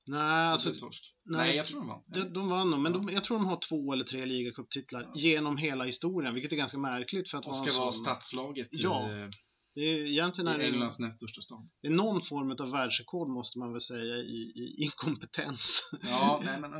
[0.08, 1.04] nej, alltså, torsk.
[1.26, 1.48] nej.
[1.48, 2.04] Nej, jag tror de vann.
[2.08, 5.58] De, de vann nog, men de, jag tror de har två eller tre ligacuptitlar genom
[5.58, 8.02] hela historien, vilket är ganska märkligt för att och vara ska en vara sån.
[8.04, 9.32] stadslaget Ja, i,
[9.76, 11.70] Det är, egentligen i Englands näst största stad.
[11.82, 15.89] det är någon form av världsrekord måste man väl säga i, i inkompetens.
[16.04, 16.80] Ja, nej men eh,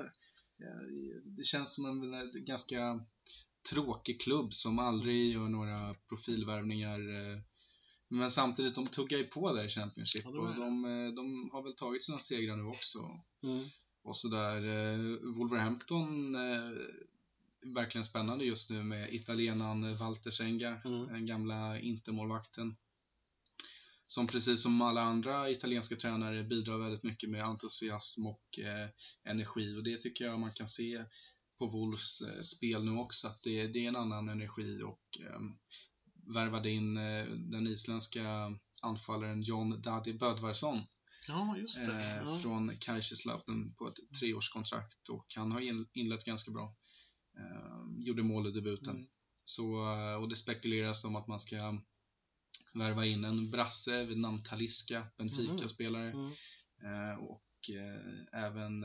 [1.38, 3.00] det känns som en eh, ganska
[3.70, 7.00] tråkig klubb som aldrig gör några profilvärvningar.
[8.10, 11.64] Men samtidigt, de tuggar ju på där i Championship Ja, och de, eh, de har
[11.64, 13.00] väl tagit sina segrar nu också.
[13.44, 13.66] Mm.
[14.04, 14.98] Och sådär, eh,
[15.38, 16.72] Wolverhampton eh,
[17.76, 21.08] verkligen spännande just nu med italienaren Walter Senga, Mm.
[21.08, 22.76] den gamla intermålvakten.
[24.10, 28.90] Som precis som alla andra italienska tränare bidrar väldigt mycket med entusiasm och eh,
[29.24, 31.06] energi och det tycker jag man kan se
[31.58, 35.40] på Wolves spel nu också att det, det är en annan energi och eh,
[36.34, 40.82] värvade in eh, den isländska anfallaren John Dadi Bödvarsson
[41.28, 41.94] Ja, just det.
[42.02, 42.40] eh, Ja.
[42.42, 46.76] från Kaiserslautern på ett treårskontrakt och han har in, inlett ganska bra.
[47.38, 48.96] Eh, gjorde mål i debuten.
[48.96, 49.08] Mm.
[49.46, 49.66] Så,
[50.22, 51.82] och det spekuleras om att man ska
[52.74, 56.12] värva in en brasse vid namn Taliska, Benfica-spelare.
[56.12, 56.32] Mm.
[56.84, 57.44] Eh, och
[58.34, 58.82] även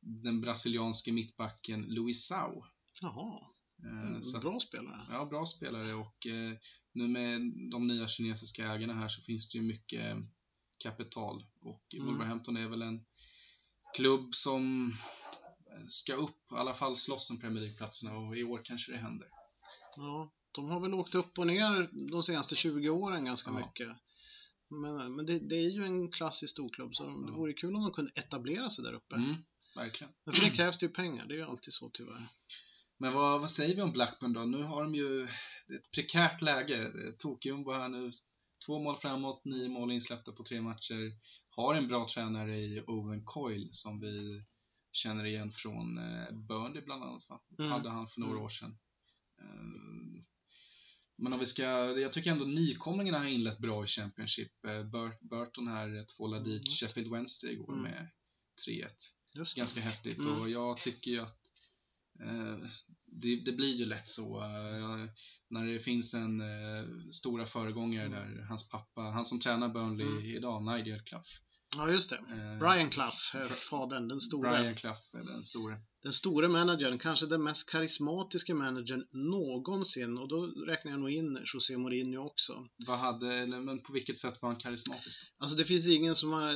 [0.00, 2.64] den brasilianske mittbacken Luis Sau.
[3.00, 3.40] Jaha,
[3.84, 5.06] Eh, så att- bra spelare.
[5.10, 6.52] Ja, bra spelare och eh,
[6.92, 10.16] nu med de nya kinesiska ägarna här så finns det ju mycket
[10.78, 12.06] kapital och Mm.
[12.06, 13.04] Wolverhampton är väl en
[13.96, 14.94] klubb som
[15.88, 19.28] ska upp, i alla fall slåss om Premier League-platserna och i år kanske det händer.
[19.96, 23.58] Ja, de har väl åkt upp och ner de senaste 20 åren ganska Ja.
[23.66, 23.88] mycket.
[24.70, 27.34] Men, men det, det är ju en klassisk storklubb så det Ja.
[27.36, 29.14] vore kul om de kunde etablera sig där uppe.
[29.14, 29.34] Mm,
[29.76, 30.12] verkligen.
[30.24, 32.28] Men för det krävs det ju pengar, det är ju alltid så tyvärr.
[32.98, 34.40] Men vad, vad säger vi om Blackburn då?
[34.44, 35.24] Nu har de ju
[35.76, 36.92] ett prekärt läge.
[37.18, 38.12] Tokjumbo här nu.
[38.66, 41.12] Två mål framåt, nio mål insläppta på tre matcher.
[41.48, 44.44] Har en bra tränare i Owen Coyle som vi
[44.92, 47.26] känner igen från eh, Burnley bland annat.
[47.28, 47.40] Va?
[47.58, 47.70] Mm.
[47.70, 48.44] Hade han för några Mm.
[48.44, 48.78] år sedan.
[49.40, 50.22] Eh,
[51.16, 51.62] men om vi ska,
[51.98, 54.64] jag tycker ändå nykomlingarna har inlett bra i Championship.
[54.64, 56.70] Eh, Burt, Burton här tvålade Mm, dit det.
[56.86, 57.82] Sheffield Wednesday igår Mm.
[57.82, 58.08] med
[58.66, 58.88] 3-1
[59.34, 59.60] Just det.
[59.60, 60.40] ganska häftigt Mm.
[60.40, 61.38] och jag tycker ju att
[63.06, 64.42] det, det, blir ju lätt så.
[64.42, 65.10] Eh,
[65.50, 68.18] när det finns en eh, stora föregångare mm.
[68.18, 70.24] där, hans pappa, han som tränar Burnley mm.
[70.24, 71.28] idag, Nigel Clough.
[71.76, 72.16] Ja, just det.
[72.16, 73.16] Eh, Brian Clough,
[73.70, 74.50] fadern, den stora.
[74.50, 75.80] Brian Clough den store.
[76.02, 81.38] Den store managern, kanske den mest karismatiska managern någonsin och då räknar jag nog in
[81.54, 82.66] José Mourinho också.
[82.86, 85.20] Vad hade, men på vilket sätt var han karismatisk?
[85.38, 86.52] Alltså det finns ingen som har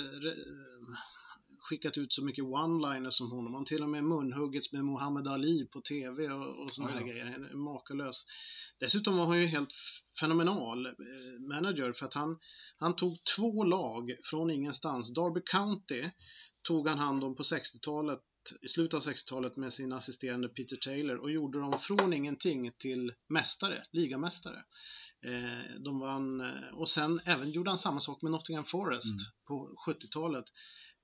[1.72, 3.54] skickat ut så mycket one-liners som honom.
[3.54, 7.54] Han till och med munhuggits med Muhammad Ali på TV och, och såna här grejer.
[7.54, 8.24] Makalös.
[8.80, 9.72] Dessutom var han ju helt
[10.20, 10.92] fenomenal eh,
[11.48, 12.38] manager för att han,
[12.78, 15.14] han tog två lag från ingenstans.
[15.14, 16.11] Derby County
[16.62, 18.20] tog han hand om på 60-talet
[18.62, 23.12] i slutet av 60-talet med sin assisterande Peter Taylor och gjorde dem från ingenting till
[23.28, 24.64] mästare, ligamästare.
[25.26, 29.32] Eh, de vann, eh, och sen även gjorde han samma sak med Nottingham Forest mm.
[29.48, 30.44] på 70-talet.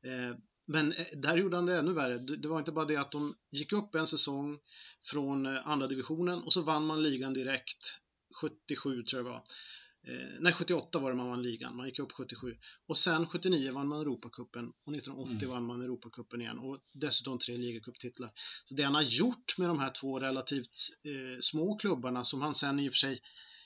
[0.06, 0.36] Eh,
[0.68, 2.18] men eh, där gjorde han det ännu värre.
[2.18, 4.58] Det var inte bara det att de gick upp en säsong
[5.02, 7.94] från eh, andra divisionen och så vann man ligan direkt.
[8.40, 9.42] 77 tror jag det var.
[10.40, 11.76] nej, 78 var det man vann ligan.
[11.76, 12.56] Man gick upp 77.
[12.86, 15.50] Och sen 79 vann man Europacupen och 1980 mm.
[15.50, 18.32] vann man Europacupen igen och dessutom tre ligacuptitlar.
[18.64, 22.54] Så det han har gjort med de här två relativt eh, små klubbarna som han
[22.54, 23.57] sen i och för sig Eh,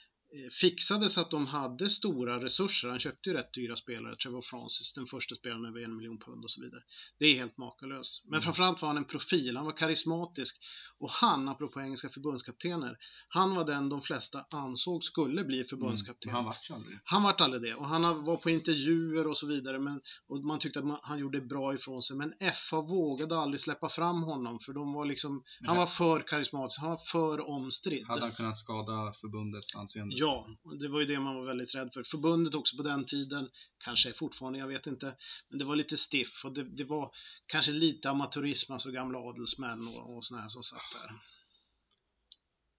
[0.60, 2.88] fixade så att de hade stora resurser.
[2.88, 6.44] Han köpte ju rätt dyra spelare, Trevor Francis, den första spelaren över en miljon pund
[6.44, 6.82] och så vidare.
[7.18, 8.24] Det är helt makalöst.
[8.24, 8.42] Men mm.
[8.42, 10.60] framförallt var han en profil, han var karismatisk
[10.98, 12.96] och han, apropå engelska förbundskaptener,
[13.28, 16.30] han var den de flesta ansåg skulle bli förbundskapten.
[16.30, 16.36] Mm.
[16.36, 19.78] Han vart aldrig Han vart aldrig det och han var på intervjuer och så vidare
[19.78, 22.16] men, och man tyckte att man, han gjorde bra ifrån sig.
[22.16, 26.80] Men FA vågade aldrig släppa fram honom för de var liksom, han var för karismatisk,
[26.80, 28.06] han var för omstridd.
[28.06, 30.21] Hade han kunnat skada förbundets anseende?
[30.22, 30.46] Ja,
[30.80, 32.02] det var ju det man var väldigt rädd för.
[32.02, 33.48] Förbundet också på den tiden,
[33.84, 35.16] kanske fortfarande, jag vet inte,
[35.48, 37.10] men det var lite stiff och det, det var
[37.46, 41.12] kanske lite amatörism, alltså gamla adelsmän och, och sådana här som satt där.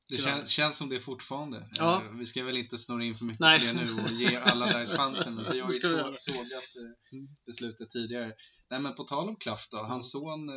[0.09, 1.69] Det kän, känns som det fortfarande.
[1.73, 2.03] Ja.
[2.19, 3.59] Vi ska väl inte snurra in för mycket Nej.
[3.59, 5.37] på det nu och ge alla där chansen.
[5.51, 7.27] Vi har ju så, sågat eh, mm.
[7.45, 8.33] beslutet tidigare.
[8.69, 10.55] Nej men på tal om Klaff då, hans son eh,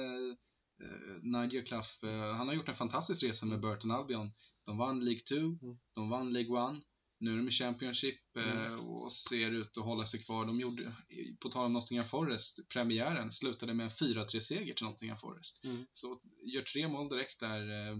[0.83, 4.33] eh, Nigel Klaff, eh, han har gjort en fantastisk resa med Burton Albion.
[4.66, 5.79] De vann League 2, mm.
[5.94, 6.85] de vann League 1,
[7.18, 8.81] nu är de i Championship eh, mm.
[8.81, 10.46] och ser ut att hålla sig kvar.
[10.46, 10.96] De gjorde,
[11.40, 15.64] på tal om Nottingham Forest, premiären slutade med en 4-3-seger till Nottingham Forest.
[15.64, 15.87] Mm.
[15.92, 16.20] Så
[16.55, 17.98] gör tre mål direkt där eh,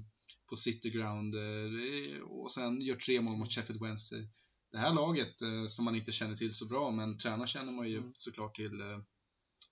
[0.49, 4.29] på City Ground eh, och sen gör tre mål mot Sheffield Wednesday.
[4.73, 5.35] Det här laget
[5.69, 8.13] som man inte känner till så bra, men tränare känner man ju mm.
[8.17, 9.03] såklart till,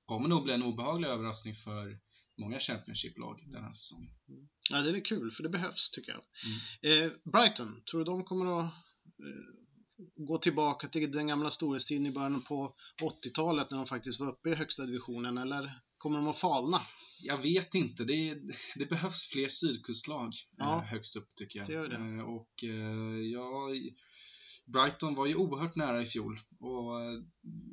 [0.05, 1.99] kommer nog bli en obehaglig överraskning för
[2.37, 4.11] många Championship-lag den här säsongen.
[4.29, 4.49] Mm.
[4.71, 6.23] Ja, det är kul, för det behövs tycker jag.
[6.83, 7.05] Mm.
[7.05, 9.65] Eh, Brighton, tror du de kommer att eh,
[10.17, 14.51] gå tillbaka till den gamla storhetstiden i början på 80-talet när de faktiskt var uppe
[14.51, 16.81] i högsta divisionen, eller kommer de att falna?
[17.21, 18.05] Jag vet inte.
[18.05, 18.41] Det,
[18.77, 21.69] det behövs fler sydkustlag ja, eh, högst upp tycker jag.
[21.69, 21.97] Det gör det.
[21.97, 23.69] Eh, och eh, ja,
[24.67, 27.21] Brighton var ju oerhört nära i fjol och eh,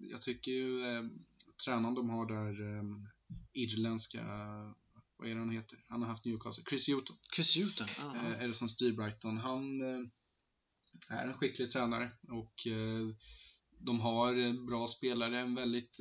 [0.09, 1.03] jag tycker ju eh,
[1.65, 2.83] tränaren de har där eh,
[3.53, 4.23] irländska,
[5.17, 5.83] vad är det han heter?
[5.87, 7.15] Han har haft Newcastle, Chris Hewton.
[7.35, 8.15] Chris Hewton, ah.
[8.15, 9.37] Är det som styr Brighton.
[9.37, 10.07] Han eh,
[11.09, 13.07] är en skicklig tränare och eh,
[13.79, 15.99] de har bra spelare, en väldigt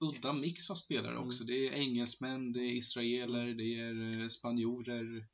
[0.00, 1.42] udda mix av spelare också.
[1.42, 1.54] Mm.
[1.54, 5.26] Det är engelsmän, det är israeler, det är spanjorer.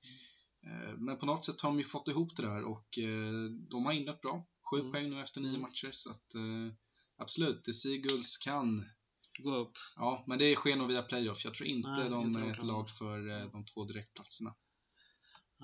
[0.96, 2.98] Men på något sätt har de ju fått ihop det där och
[3.70, 4.46] de har inlett bra.
[4.70, 4.92] Sju mm.
[4.92, 5.60] poäng nu efter nio mm.
[5.60, 6.34] matcher så att
[7.16, 8.84] absolut, The Seagulls kan
[9.38, 9.72] gå upp.
[9.96, 11.44] Ja, men det sker nog via playoff.
[11.44, 14.54] Jag tror inte Nej, de är ett lag för eh, de två direktplatserna.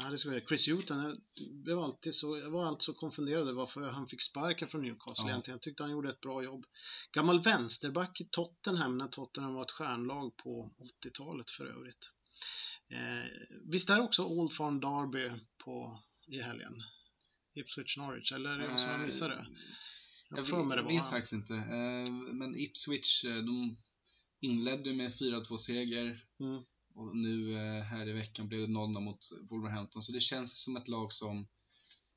[0.01, 0.49] Nej, det ska jag.
[0.49, 1.17] Chris Hewton, jag,
[1.65, 5.31] blev alltid så, jag var alltid så konfunderad varför han fick sparken från Newcastle ja.
[5.31, 5.55] egentligen.
[5.55, 6.65] Jag tyckte han gjorde ett bra jobb.
[7.13, 10.75] Gammal vänsterback i Tottenham när Tottenham var ett stjärnlag på
[11.07, 12.11] 80-talet för övrigt.
[12.91, 16.83] Eh, visst är också Old Farm Derby på, i helgen?
[17.55, 19.47] Ipswich Norwich, eller är det jag som missade det?
[20.31, 21.55] Jag, jag, jag vet faktiskt inte.
[21.55, 23.77] Eh, men Ipswich, eh, de
[24.41, 26.25] inledde med 4-2 seger.
[26.41, 26.63] Mm.
[26.95, 29.19] Och nu eh, här i veckan blev det 0 mot
[29.51, 30.03] Wolverhampton.
[30.03, 31.49] Så det känns som ett lag som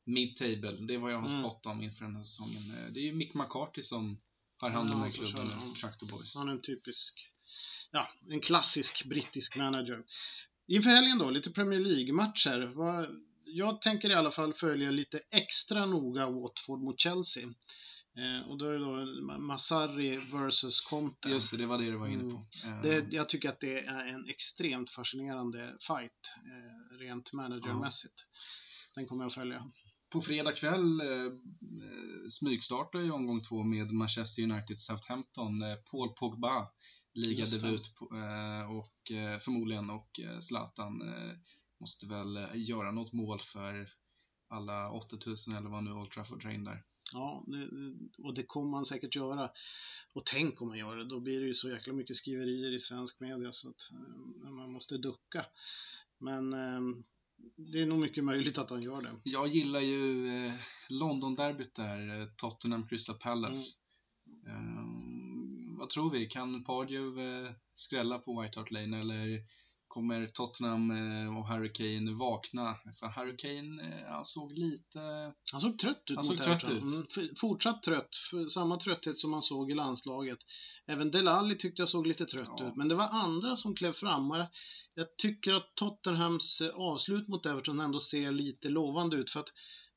[0.06, 0.71] mid-table.
[0.71, 1.41] Det vad jag har mm.
[1.41, 2.93] spottat om inför den här säsongen.
[2.93, 4.21] Det är ju Mick McCarthy som
[4.58, 6.36] har hand om den klubben nu, Tractor Boys.
[6.36, 7.30] Han är en typisk,
[7.91, 10.04] ja, en klassisk brittisk manager.
[10.67, 12.74] Inför helgen då, lite Premier League-matcher.
[13.45, 17.54] Jag tänker i alla fall följa lite extra noga Watford mot Chelsea.
[18.17, 21.30] Eh, och då är det då Masari versus Conte.
[21.30, 22.45] Just det, det var det du var inne på.
[22.63, 22.82] Mm.
[22.82, 28.15] Det, jag tycker att det är en extremt fascinerande fight, eh, rent managermässigt.
[28.19, 28.32] Mm.
[28.95, 29.71] Den kommer jag att följa.
[30.12, 31.32] På fredag kväll eh,
[32.30, 35.62] smygstartar ju omgång två med Manchester United Southampton.
[35.62, 36.67] Eh, Paul Pogba
[37.13, 41.36] ligadebut eh, och eh, förmodligen och eh, Zlatan eh,
[41.80, 43.89] måste väl eh, göra något mål för
[44.50, 46.84] alla 8000 eller vad nu Old Trafford drar in där.
[47.13, 47.69] Ja, det,
[48.17, 49.50] och det kommer man säkert göra.
[50.13, 52.80] Och tänk om man gör det, då blir det ju så jäkla mycket skriverier i
[52.80, 53.91] svensk media så att
[54.43, 55.45] eh, man måste ducka.
[56.17, 57.04] Men eh,
[57.56, 59.15] det är nog mycket möjligt att han gör det.
[59.24, 60.54] Jag gillar ju eh,
[60.89, 63.78] London-derbyt där, eh, Tottenham Crystal Palace.
[64.47, 64.86] Eh,
[65.80, 66.26] vad tror vi?
[66.26, 69.43] Kan Pardew eh, skrälla på White Hart Lane eller
[69.93, 72.75] kommer Tottenham eh, och Harry Kane vakna?
[72.99, 74.99] För Harry Kane, eh, han såg lite...
[75.51, 76.82] Han såg trött ut Han såg trött ut.
[76.82, 77.06] Mm,
[77.39, 78.10] Fortsatt trött,
[78.54, 80.38] samma trötthet som man såg i landslaget.
[80.88, 82.67] Även Delali tyckte jag såg lite trött Ja.
[82.67, 84.32] ut, men det var andra som klev fram.
[84.32, 84.47] Och jag,
[84.93, 89.49] jag tycker att Tottenhams eh, avslut mot Everton ändå ser lite lovande ut, för att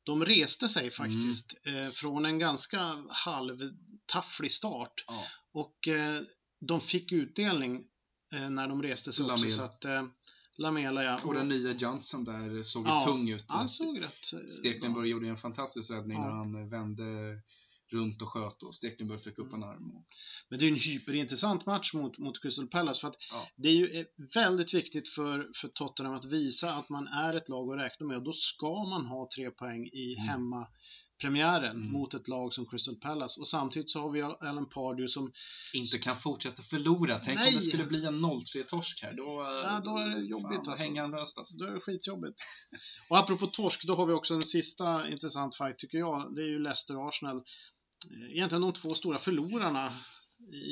[0.06, 1.84] de reste sig faktiskt Mm.
[1.86, 5.04] eh, från en ganska halvtafflig start.
[5.06, 6.20] Ja, Och eh,
[6.68, 7.84] de fick utdelning
[8.34, 9.34] när de reste sig också.
[9.36, 9.50] Lamela.
[9.50, 10.04] Så att, eh,
[10.58, 11.18] Lamela, ja.
[11.24, 13.44] och den nya Johnson där såg Ja, tung ut.
[13.48, 16.24] Han såg rätt eh, Stekenburg gjorde en fantastisk räddning Ja.
[16.24, 17.04] när han vände
[17.92, 19.90] runt och sköt och Stekenburg fick upp en arm.
[19.96, 20.04] Och,
[20.48, 23.48] Men det är en hyperintressant match mot, mot Crystal Palace för att Ja.
[23.56, 27.48] det är ju eh, väldigt viktigt för, för Tottenham att visa att man är ett
[27.48, 30.28] lag att räkna med och då ska man ha tre poäng i Mm.
[31.22, 31.92] Hemmapremiären Mm.
[31.92, 35.32] mot ett lag som Crystal Palace och samtidigt så har vi Alan Pardew som,
[35.74, 37.18] inte kan fortsätta förlora.
[37.18, 37.48] Tänk Nej.
[37.48, 39.14] om det skulle bli en 0-3-torsk här.
[39.16, 39.24] Då,
[39.64, 41.06] Ja, då är det jobbigt, fan, alltså.
[41.06, 41.56] löst alltså.
[41.58, 42.36] då är det skitjobbigt.
[43.08, 46.34] Och apropå torsk, då har vi också en sista intressant fight tycker jag.
[46.34, 47.36] Det är ju Leicester-Arsenal.
[47.36, 49.98] Eh, Egentligen de två stora förlorarna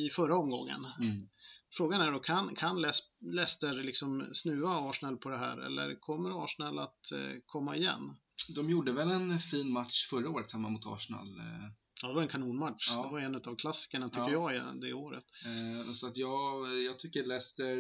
[0.06, 0.86] i förra omgången.
[1.00, 1.28] Mm.
[1.76, 2.82] Frågan är då, kan, kan
[3.20, 8.16] Leicester liksom snuva Arsenal på det här eller kommer Arsenal att eh, komma igen?
[8.48, 11.38] De gjorde väl en fin match förra året hemma mot Arsenal.
[11.38, 11.68] eh,
[12.02, 12.88] Ja, det var en kanonmatch.
[12.90, 13.02] Ja.
[13.02, 14.52] Det var en av klassikerna tycker Ja.
[14.52, 15.24] jag det året.
[15.44, 17.76] Eh, Så att jag, jag tycker Leicester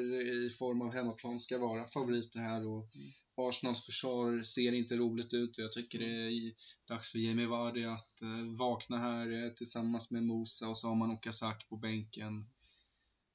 [0.46, 2.88] i form av hemmaplan ska vara favoriter här och
[3.36, 6.52] Arsenals försvar ser inte roligt ut och jag tycker det är
[6.88, 10.94] dags för Jamie Vardy att eh, vakna här eh, tillsammans med Mosa och så har
[10.94, 12.44] man Okazaki på bänken.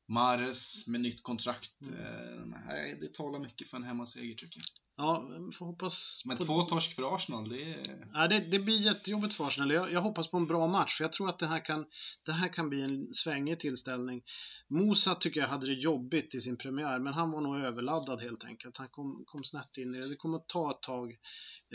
[0.07, 1.81] Mares med nytt kontrakt.
[1.81, 4.86] Eh, nej, det talar mycket för en hemmaseger tycker jag.
[4.99, 6.45] Ja, får hoppas Men på...
[6.45, 8.07] två torsk för Arsenal, det är...
[8.13, 9.71] Ja, det, det blir jättejobbigt för Arsenal.
[9.71, 11.85] Jag, jag hoppas på en bra match, för jag tror att det här kan,
[12.25, 14.23] det här kan bli en svängig tillställning.
[14.67, 18.43] Mosa tycker jag hade det jobbigt i sin premiär, men han var nog överladdad helt
[18.43, 18.77] enkelt.
[18.77, 20.09] Han kom, kom snett in i det.
[20.09, 21.17] Det kommer att ta ett tag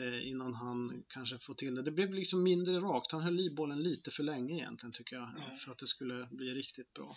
[0.01, 1.83] eh, innan han kanske får till det.
[1.83, 3.13] Det blev liksom mindre rakt.
[3.13, 5.57] Han höll i bollen lite för länge egentligen, tycker jag, Ja.
[5.65, 7.17] för att det skulle bli riktigt bra.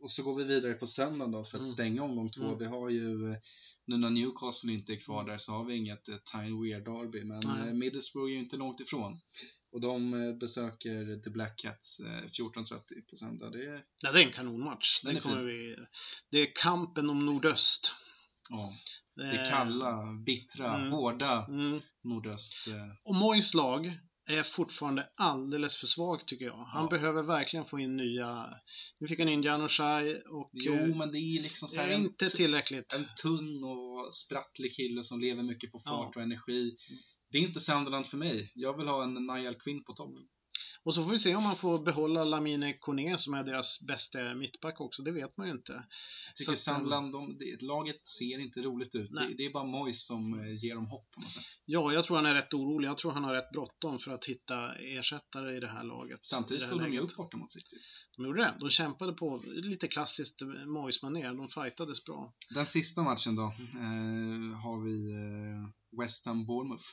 [0.00, 1.72] Och så går vi vidare på söndagen då för att Mm.
[1.72, 2.44] stänga omgång två.
[2.44, 2.58] Mm.
[2.58, 3.38] Vi har ju, eh,
[3.88, 7.24] nu när Newcastle inte är kvar där så har vi inget eh, Tyne Weir Derby,
[7.24, 7.68] men Nej.
[7.68, 9.20] eh, Middlesbrough är ju inte långt ifrån.
[9.72, 13.50] Och de eh, besöker The Black Cats eh, 14.30 på söndag.
[13.50, 15.00] Det är, Ja, det är en kanonmatch.
[15.02, 15.46] Den Det, är kommer fin.
[15.46, 15.76] vi,
[16.30, 17.92] det är kampen om nordöst.
[18.48, 18.72] ja,
[19.16, 20.92] Det är kalla, bittra, Mm.
[20.92, 21.80] hårda Mm.
[22.04, 22.68] nordöst.
[22.68, 22.74] eh,
[23.04, 23.98] Och Moyes lag
[24.28, 26.56] är fortfarande alldeles för svagt tycker jag.
[26.56, 26.88] Han Ja.
[26.88, 28.46] behöver verkligen få in nya...
[28.98, 30.50] Nu fick han in Janoshai och...
[30.52, 32.94] Jo, eh, men det är liksom så här är en, inte tillräckligt.
[32.94, 36.20] en tunn och sprattlig kille som lever mycket på fart Ja.
[36.20, 36.76] och energi.
[37.30, 38.52] Det är inte Sunderland för mig.
[38.54, 40.14] Jag vill ha en Niall Quinn på topp.
[40.82, 44.34] Och så får vi se om man får behålla Lamine Kone som är deras bästa
[44.34, 45.02] mittback också.
[45.02, 45.72] Det vet man ju inte.
[45.72, 49.10] Jag tycker att, Sunderland, de, det, laget ser inte roligt ut.
[49.10, 51.42] Det, det är bara Moyes som eh, ger dem hopp på något sätt.
[51.64, 52.88] Ja, jag tror han är rätt orolig.
[52.88, 56.24] Jag tror han har rätt bråttom för att hitta ersättare i det här laget.
[56.24, 57.76] Samtidigt stod de ju upp borta mot City.
[58.16, 58.54] De gjorde det.
[58.60, 61.34] De kämpade på lite klassiskt Moyes-manér.
[61.34, 62.34] De fightades bra.
[62.54, 66.84] Den sista matchen då eh, har vi eh, West Ham Bournemouth.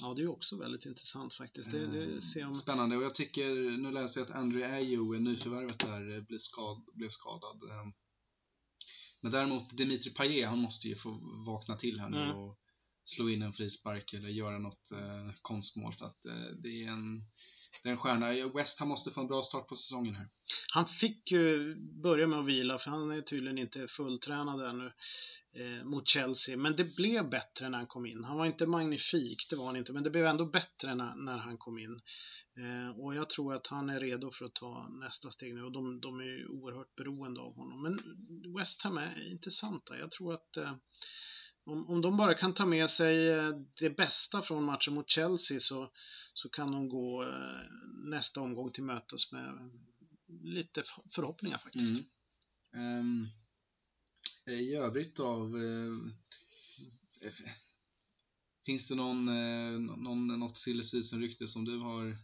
[0.00, 1.70] Ja, det är också väldigt intressant faktiskt.
[1.70, 2.54] Det, det Eh, ser om...
[2.54, 6.84] Spännande och jag tycker, nu läste jag att Andrew Ayew, nyförvärvet där, eh, blev, skad,
[6.94, 7.62] blev skadad.
[7.70, 7.86] eh.
[9.20, 11.10] Men däremot Dimitri Payet, han måste ju få
[11.46, 12.36] vakna till här nu Mm.
[12.36, 12.58] och
[13.04, 17.24] slå in en frispark eller göra något eh, konstmål för att eh, det är en
[17.82, 18.48] det är en stjärna.
[18.54, 20.28] West han måste få en bra start på säsongen här.
[20.72, 24.92] Han fick ju börja med att vila för han är tydligen inte fulltränad ännu
[25.52, 26.56] eh, mot Chelsea.
[26.56, 28.24] Men det blev bättre när han kom in.
[28.24, 31.38] Han var inte magnifik, det var han inte, men det blev ändå bättre när, när
[31.38, 32.00] han kom in.
[32.56, 35.72] Eh, och jag tror att han är redo för att ta nästa steg nu och
[35.72, 37.82] de, de är ju oerhört beroende av honom.
[37.82, 38.00] Men
[38.56, 39.98] West Ham är intressanta.
[39.98, 40.74] Jag tror att eh,
[41.64, 43.50] om, om de bara kan ta med sig eh,
[43.80, 45.90] det bästa från matchen mot Chelsea så,
[46.34, 47.70] så kan de gå eh,
[48.04, 49.70] nästa omgång till mötes med
[50.42, 50.82] lite
[51.14, 52.04] förhoppningar faktiskt.
[52.74, 52.98] Mm.
[53.00, 53.28] Um,
[54.46, 57.32] I övrigt av eh,
[58.66, 62.18] Finns det någon, eh, någon, något silly season rykte som du har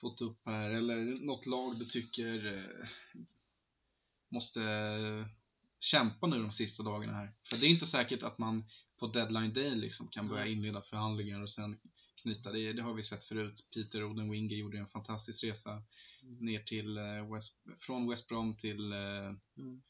[0.00, 2.88] fått upp här eller något lag du tycker eh,
[4.28, 4.60] måste
[5.84, 7.32] kämpa nu de sista dagarna här.
[7.50, 8.64] För det är inte säkert att man
[9.00, 11.78] på deadline day liksom kan börja inleda förhandlingar och sen
[12.22, 12.72] knyta det.
[12.72, 13.68] Det har vi sett förut.
[13.74, 15.82] Peter Odenwinger gjorde en fantastisk resa
[16.22, 16.38] Mm.
[16.44, 18.98] ner till eh, West, från West Brom till eh,
[19.58, 19.82] Mm.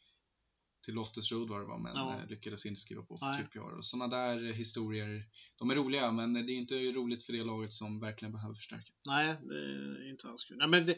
[0.84, 2.18] Till Loftus Road var det var, men Ja.
[2.20, 3.42] eh, lyckades inte skriva på Nej.
[3.42, 3.76] för QPR.
[3.76, 5.24] Och sådana där historier,
[5.58, 8.92] de är roliga, men det är inte roligt för det laget som verkligen behöver förstärka.
[9.08, 10.56] Nej, det är inte alls kul.
[10.56, 10.96] Nej, men det,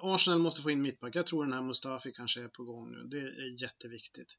[0.00, 1.16] Arsenal måste få in mittback.
[1.16, 3.04] Jag tror den här Mustafi kanske är på gång nu.
[3.10, 4.36] Det är jätteviktigt.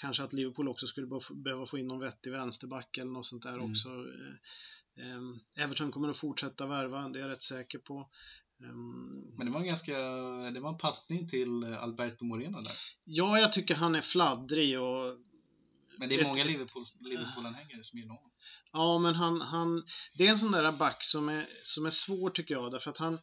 [0.00, 3.26] Kanske att Liverpool också skulle behöva få- behöva få in någon vettig vänsterback eller något
[3.26, 3.70] sånt där Mm.
[3.70, 3.88] också.
[3.88, 8.10] Eh, ehm, Everton kommer att fortsätta värva, det är jag rätt säker på.
[8.64, 9.92] Ehm, Men det var en ganska,
[10.50, 12.72] det var en passning till eh, Alberto Moreno där.
[13.04, 15.16] Ja, jag tycker han är fladdrig och
[15.98, 18.30] Men det är Ett- många Liverpool, Liverpool-anhängare som gillar honom.
[18.72, 19.82] Ja, men han, han,
[20.14, 22.98] det är en sån där back som är, som är svår tycker jag, därför att
[22.98, 23.18] han,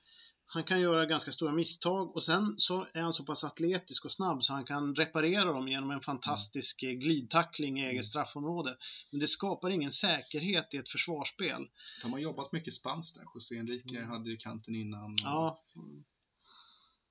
[0.47, 4.11] han kan göra ganska stora misstag och sen så är han så pass atletisk och
[4.11, 7.91] snabb så han kan reparera dem genom en fantastisk eh, glidtackling i Mm.
[7.91, 8.77] eget straffområde.
[9.11, 11.67] Men det skapar ingen säkerhet i ett försvarsspel.
[12.01, 13.25] De har jobbat mycket spanskt där.
[13.35, 14.09] José Enrique Mm.
[14.09, 15.11] hade ju kanten innan.
[15.11, 15.59] och- Ja,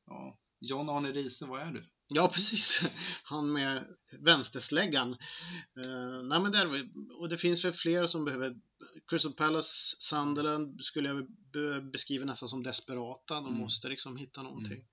[0.07, 0.39] ja.
[0.61, 1.85] John Arne Riise, vad är du?
[2.09, 2.83] Ja precis.
[3.23, 3.85] Han med
[4.21, 5.13] vänstersläggan.
[5.85, 6.89] Eh, nej, men där,
[7.21, 8.55] och det finns väl fler som behöver
[9.11, 13.35] Crystal Palace, Sunderland skulle jag be- beskriva nästan som desperata.
[13.35, 13.59] De Mm.
[13.59, 14.85] måste liksom hitta någonting.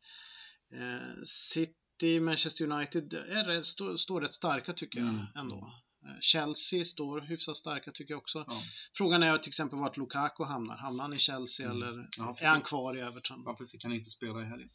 [0.74, 5.26] Eh, City, Manchester United är, står, står rätt starka tycker jag Mm.
[5.36, 5.74] ändå.
[6.06, 8.44] Eh, Chelsea står hyfsat starka tycker jag också.
[8.48, 8.62] Ja.
[8.98, 10.78] Frågan är till exempel vart Lukaku hamnar.
[10.78, 11.78] Hamnar han i Chelsea Mm.
[11.82, 13.44] eller Ja, är han kvar i Everton?
[13.44, 14.70] Varför fick han inte spela i helgen?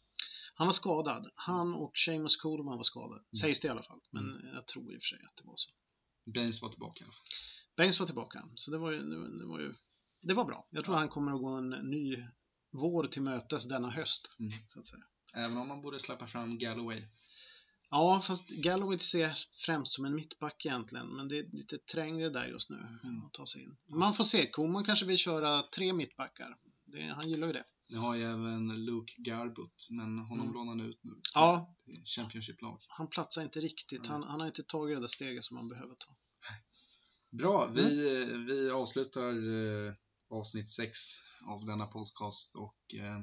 [0.57, 1.31] Han var skadad.
[1.35, 3.19] Han och Seamus Coleman var skadade.
[3.21, 3.37] Mm.
[3.41, 3.99] Sägs det i alla fall.
[4.11, 5.71] Men jag tror i och för sig att det var så.
[6.33, 7.27] Baines var tillbaka i alla fall.
[7.77, 8.49] Baines var tillbaka.
[8.55, 9.73] Så det var ju, det var, det var ju
[10.21, 10.67] det var bra.
[10.71, 12.27] Jag tror han kommer att gå en ny
[12.71, 14.35] vår till mötes denna höst.
[14.39, 14.51] Mm.
[14.67, 15.03] Så att säga.
[15.33, 17.03] Även om man borde släppa fram Galloway.
[17.89, 22.47] Ja, fast Galloway ser främst som en mittback egentligen, men det är lite trängre där
[22.47, 23.25] just nu Mm.
[23.25, 23.77] att ta sig in.
[23.89, 26.57] Man får se, Koman kanske vill köra tre mittbackar.
[26.85, 27.63] Det, han gillar ju det.
[27.89, 30.53] Nu har ju även Luke Garbut, men honom Mm.
[30.53, 31.21] lånar han ut nu.
[31.33, 31.75] Ja.
[32.15, 32.79] Championship-lag.
[32.87, 34.09] Han platsar inte riktigt, Nej.
[34.09, 36.15] han, han har inte tagit det där steget som han behöver ta.
[37.31, 37.83] Bra, vi,
[38.47, 39.33] vi avslutar
[39.87, 39.93] eh,
[40.29, 40.99] avsnitt 6
[41.47, 43.19] av denna podcast och eh,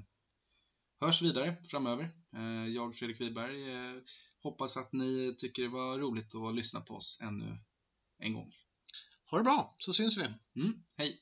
[1.01, 2.11] hörs vidare framöver.
[2.37, 4.03] Eh, jag, Fredrik Wiberg, eh,
[4.43, 7.59] hoppas att ni tycker det var roligt att lyssna på oss ännu
[8.19, 8.53] en gång.
[9.31, 10.23] Ha det bra, så syns vi.
[10.62, 11.21] Mm, hej!